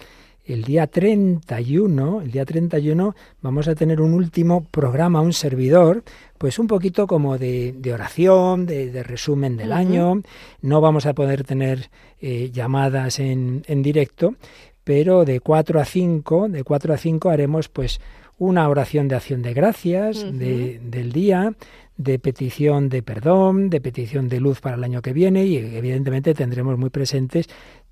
[0.46, 6.04] el día 31, el día 31 vamos a tener un último programa, un servidor,
[6.38, 10.22] pues un poquito como de, oración, de, resumen del año.
[10.62, 11.90] No vamos a poder tener
[12.20, 14.36] eh, llamadas en, en directo,
[14.84, 18.02] pero de 4 a 5, de 4 a 5 haremos pues
[18.38, 21.54] una oración de acción de gracias de, del día,
[21.98, 26.34] de petición de perdón, de petición de luz para el año que viene y evidentemente
[26.34, 27.48] tendremos muy presentes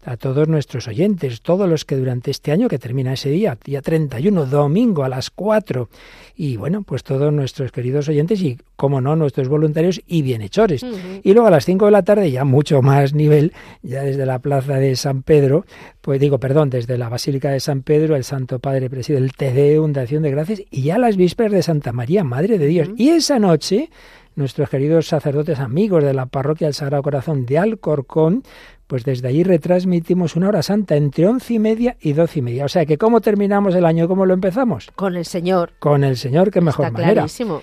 [0.05, 3.81] a todos nuestros oyentes, todos los que durante este año que termina ese día, día
[3.81, 5.89] 31, domingo a las 4,
[6.35, 10.83] y bueno, pues todos nuestros queridos oyentes y, como no, nuestros voluntarios y bienhechores.
[11.23, 14.39] Y luego a las 5 de la tarde, ya mucho más nivel, ya desde la
[14.39, 15.65] plaza de San Pedro,
[16.01, 19.93] pues digo, perdón, desde la Basílica de San Pedro, el Santo Padre preside el Tedeum
[19.93, 22.89] de Acción de Gracias, y ya las vísperas de Santa María, Madre de Dios.
[22.97, 23.89] Y esa noche,
[24.35, 28.43] nuestros queridos sacerdotes amigos de la parroquia del Sagrado Corazón de Alcorcón,
[28.91, 32.65] pues desde allí retransmitimos una hora santa entre once y media y doce y media.
[32.65, 34.05] O sea que ¿cómo terminamos el año?
[34.09, 34.91] ¿Cómo lo empezamos?
[34.97, 35.71] Con el Señor.
[35.79, 37.13] Con el Señor, que mejor Está manera.
[37.13, 37.61] Clarísimo.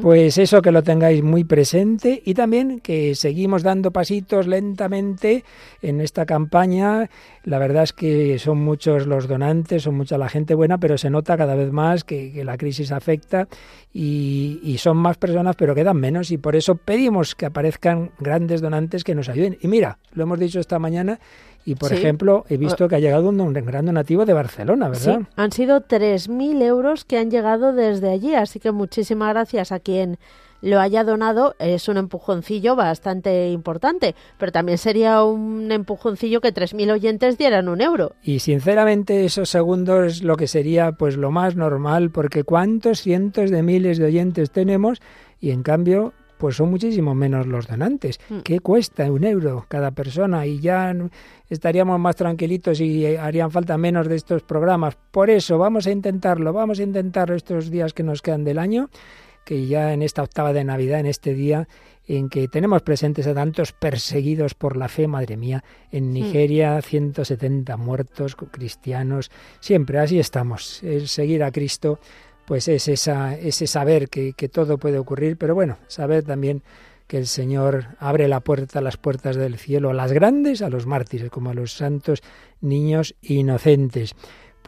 [0.00, 5.42] Pues eso que lo tengáis muy presente y también que seguimos dando pasitos lentamente
[5.82, 7.10] en esta campaña.
[7.42, 11.10] La verdad es que son muchos los donantes, son mucha la gente buena, pero se
[11.10, 13.48] nota cada vez más que, la crisis afecta
[13.92, 18.60] y, y son más personas, pero quedan menos y por eso pedimos que aparezcan grandes
[18.60, 19.58] donantes que nos ayuden.
[19.60, 21.18] Y mira, lo hemos dicho esta mañana
[21.68, 25.18] y, por ejemplo, he visto que ha llegado un, gran donativo de Barcelona, ¿verdad?
[25.20, 29.78] Sí, han sido 3.000 euros que han llegado desde allí, así que muchísimas gracias a
[29.78, 30.18] quien
[30.60, 31.54] lo haya donado.
[31.58, 37.80] Es un empujoncillo bastante importante, pero también sería un empujoncillo que 3.000 oyentes dieran un
[37.80, 38.12] euro.
[38.22, 43.50] Y sinceramente esos segundos es lo que sería pues lo más normal, porque cuántos cientos
[43.50, 45.00] de miles de oyentes tenemos
[45.40, 48.18] y en cambio pues son muchísimo menos los donantes.
[48.30, 48.38] Mm.
[48.38, 50.46] ¿Qué cuesta un euro cada persona?
[50.46, 50.94] Y ya
[51.50, 54.96] estaríamos más tranquilitos y harían falta menos de estos programas.
[55.10, 58.88] Por eso vamos a intentarlo, vamos a intentarlo estos días que nos quedan del año,
[59.48, 61.68] que ya en esta octava de Navidad, en este día
[62.06, 66.12] en que tenemos presentes a tantos perseguidos por la fe, madre mía, en mm.
[66.12, 71.98] Nigeria 170 muertos cristianos, siempre así estamos, el seguir a Cristo
[72.44, 76.62] pues es esa, ese saber que, que todo puede ocurrir, pero bueno, saber también
[77.06, 80.84] que el Señor abre la puerta, las puertas del cielo a las grandes, a los
[80.84, 82.22] mártires, como a los santos
[82.60, 84.14] niños inocentes.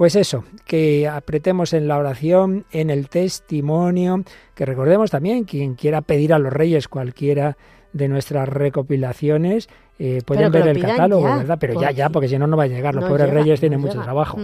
[0.01, 4.25] Pues eso, que apretemos en la oración, en el testimonio,
[4.55, 7.59] que recordemos también, quien quiera pedir a los reyes cualquiera
[7.93, 9.69] de nuestras recopilaciones,
[10.03, 11.59] eh, pueden ver el catálogo, ¿verdad?
[11.61, 12.95] Pero ya, ya, porque si no, no va a llegar.
[12.95, 14.39] Los pobres reyes tienen mucho trabajo.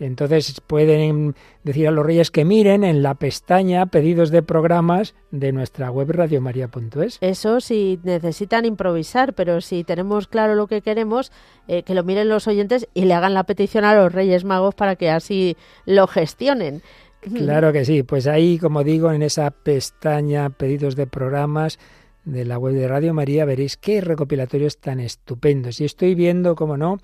[0.00, 5.52] Entonces pueden decir a los reyes que miren en la pestaña pedidos de programas de
[5.52, 7.18] nuestra web radiomaria.es.
[7.20, 11.30] Eso si necesitan improvisar, pero si tenemos claro lo que queremos,
[11.68, 14.74] eh, que lo miren los oyentes y le hagan la petición a los reyes magos
[14.74, 15.56] para que así
[15.86, 16.82] lo gestionen.
[17.20, 21.78] Claro que sí, pues ahí, como digo, en esa pestaña pedidos de programas,
[22.24, 25.80] de la web de Radio María veréis qué recopilatorios tan estupendos.
[25.80, 26.98] Y estoy viendo, como no,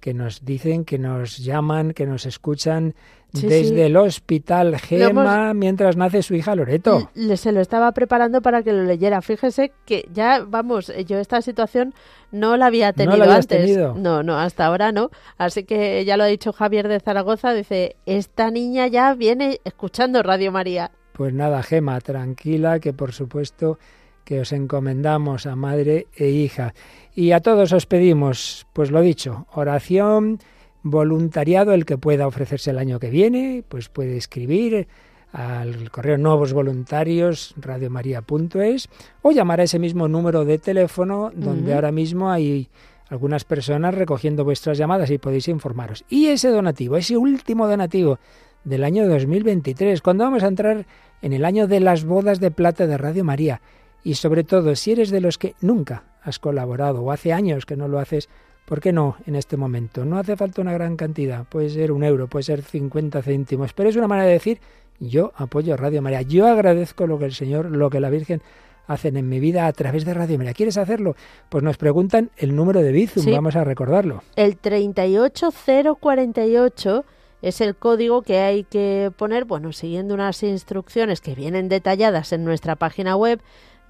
[0.00, 2.94] que nos dicen, que nos llaman, que nos escuchan
[3.32, 7.10] desde el hospital Gema mientras nace su hija Loreto.
[7.36, 9.22] Se lo estaba preparando para que lo leyera.
[9.22, 11.94] Fíjese que ya, vamos, yo esta situación
[12.30, 13.78] no la había tenido antes.
[13.96, 15.10] No, no, hasta ahora no.
[15.38, 20.22] Así que ya lo ha dicho Javier de Zaragoza, dice, esta niña ya viene escuchando
[20.22, 20.90] Radio María.
[21.12, 23.78] Pues nada, Gema, tranquila, que por supuesto
[24.24, 26.74] que os encomendamos a madre e hija.
[27.14, 30.38] Y a todos os pedimos, pues lo dicho, oración,
[30.82, 34.88] voluntariado, el que pueda ofrecerse el año que viene, pues puede escribir
[35.32, 38.88] al correo nuevos voluntarios radiomaria.es
[39.22, 42.68] o llamar a ese mismo número de teléfono donde ahora mismo hay
[43.08, 46.04] algunas personas recogiendo vuestras llamadas y podéis informaros.
[46.08, 48.18] Y ese donativo, ese último donativo
[48.64, 50.86] del año 2023, cuando vamos a entrar
[51.20, 53.60] en el año de las bodas de plata de Radio María.
[54.04, 57.76] Y sobre todo, si eres de los que nunca has colaborado o hace años que
[57.76, 58.28] no lo haces,
[58.64, 60.04] ¿por qué no en este momento?
[60.04, 63.88] No hace falta una gran cantidad, puede ser un euro, puede ser 50 céntimos, pero
[63.88, 64.60] es una manera de decir
[64.98, 68.42] yo apoyo Radio María, yo agradezco lo que el Señor, lo que la Virgen
[68.86, 70.54] hacen en mi vida a través de Radio María.
[70.54, 71.16] ¿Quieres hacerlo?
[71.48, 74.22] Pues nos preguntan el número de Bizum, vamos a recordarlo.
[74.36, 77.04] El 38048
[77.42, 82.44] es el código que hay que poner, bueno, siguiendo unas instrucciones que vienen detalladas en
[82.44, 83.40] nuestra página web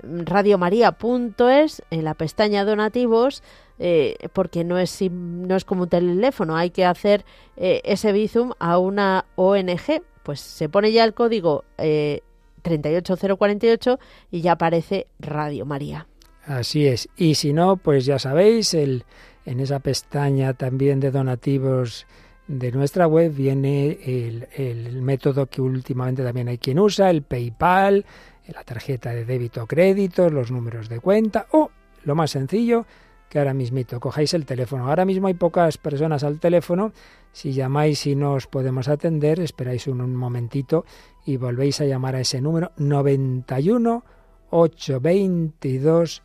[0.03, 3.43] radiomaria.es en la pestaña donativos
[3.79, 7.25] eh, porque no es no es como un teléfono hay que hacer
[7.57, 12.23] eh, ese bizum a una ONG pues se pone ya el código eh,
[12.63, 13.99] 38048
[14.31, 16.07] y ya aparece Radio María.
[16.45, 17.09] Así es.
[17.17, 19.05] Y si no, pues ya sabéis, el,
[19.47, 22.07] en esa pestaña también de donativos
[22.49, 28.05] de nuestra web viene el, el método que últimamente también hay quien usa, el PayPal,
[28.49, 31.71] la tarjeta de débito o crédito, los números de cuenta o,
[32.05, 32.87] lo más sencillo,
[33.33, 34.89] que ahora mismito cojáis el teléfono.
[34.89, 36.93] Ahora mismo hay pocas personas al teléfono.
[37.33, 40.85] Si llamáis y no os podemos atender, esperáis un, momentito
[41.25, 44.05] y volvéis a llamar a ese número 91
[44.51, 46.23] 822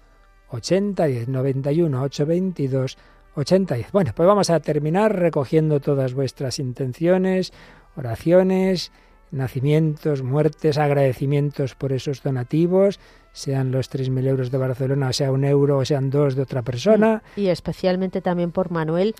[0.49, 2.97] 8010 91 822
[3.35, 3.91] 8010.
[3.93, 7.53] Bueno, pues vamos a terminar recogiendo todas vuestras intenciones,
[7.95, 8.91] oraciones,
[9.31, 12.99] nacimientos, muertes, agradecimientos por esos donativos,
[13.33, 16.63] sean los 3.000 euros de Barcelona, o sea un euro, o sean dos de otra
[16.63, 17.21] persona.
[17.35, 19.13] Y especialmente también por Manuel,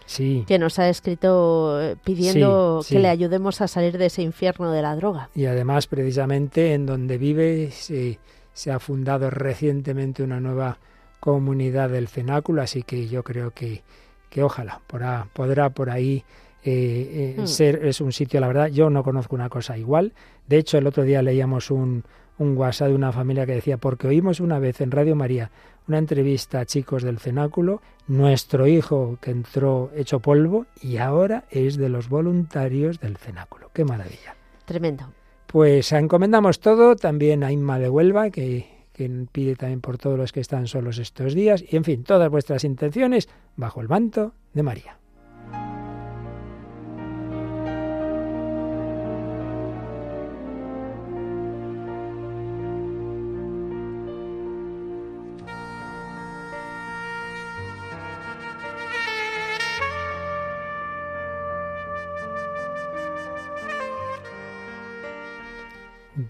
[0.48, 4.82] que nos ha escrito eh, pidiendo que le ayudemos a salir de ese infierno de
[4.82, 5.30] la droga.
[5.36, 8.20] Y además, precisamente en donde vive, se,
[8.54, 10.80] se ha fundado recientemente una nueva
[11.20, 13.84] comunidad del cenáculo, así que yo creo que,
[14.32, 16.24] que ojalá podrá, podrá por ahí
[16.70, 17.48] eh, eh, mm.
[17.48, 20.14] ser, es un sitio, la verdad, yo no conozco una cosa igual.
[20.48, 22.04] De hecho, el otro día leíamos un,
[22.40, 25.50] un WhatsApp de una familia que decía, porque oímos una vez en Radio María
[25.88, 31.78] una entrevista a chicos del cenáculo, nuestro hijo que entró hecho polvo y ahora es
[31.78, 33.72] de los voluntarios del cenáculo.
[33.74, 34.36] ¡Qué maravilla!
[34.66, 35.06] Tremendo.
[35.46, 40.34] Pues encomendamos todo también a Inma de Huelva, que, que pide también por todos los
[40.34, 44.64] que están solos estos días, y en fin, todas vuestras intenciones bajo el manto de
[44.64, 44.98] María.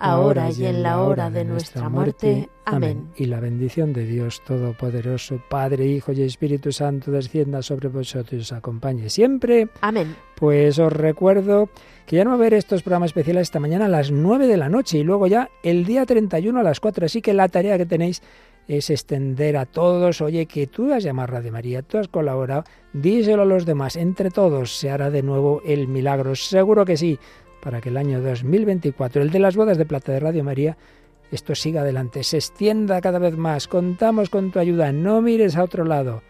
[0.00, 2.48] ahora y en la hora de nuestra muerte.
[2.64, 3.10] Amén.
[3.16, 8.36] Y la bendición de Dios Todopoderoso, Padre, Hijo y Espíritu Santo, descienda sobre vosotros y
[8.36, 9.68] os acompañe siempre.
[9.82, 10.16] Amén.
[10.36, 11.68] Pues os recuerdo
[12.06, 14.56] que ya no va a haber estos programas especiales esta mañana a las 9 de
[14.56, 17.06] la noche y luego ya el día 31 a las 4.
[17.06, 18.22] Así que la tarea que tenéis
[18.68, 22.64] es extender a todos, oye, que tú has llamado a Radio María, tú has colaborado,
[22.92, 27.18] díselo a los demás, entre todos se hará de nuevo el milagro, seguro que sí
[27.60, 30.76] para que el año 2024, el de las bodas de plata de Radio María,
[31.30, 33.68] esto siga adelante, se extienda cada vez más.
[33.68, 36.22] Contamos con tu ayuda, no mires a otro lado.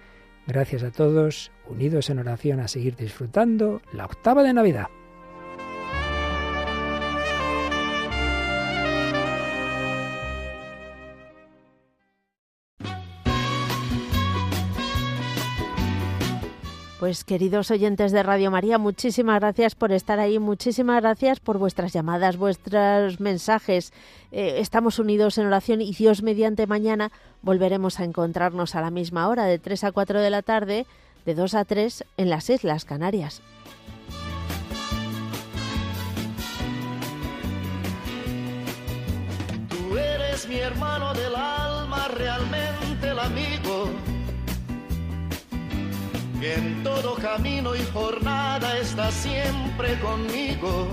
[0.46, 4.88] Gracias a todos, unidos en oración a seguir disfrutando la octava de Navidad.
[17.00, 21.94] Pues queridos oyentes de Radio María, muchísimas gracias por estar ahí, muchísimas gracias por vuestras
[21.94, 23.94] llamadas, vuestros mensajes.
[24.32, 29.28] Eh, estamos unidos en oración y Dios mediante mañana volveremos a encontrarnos a la misma
[29.28, 30.86] hora, de 3 a 4 de la tarde,
[31.24, 33.40] de 2 a 3 en las Islas Canarias.
[39.70, 43.14] Tú eres mi hermano del alma, realmente
[46.40, 50.88] que en todo camino y jornada está siempre conmigo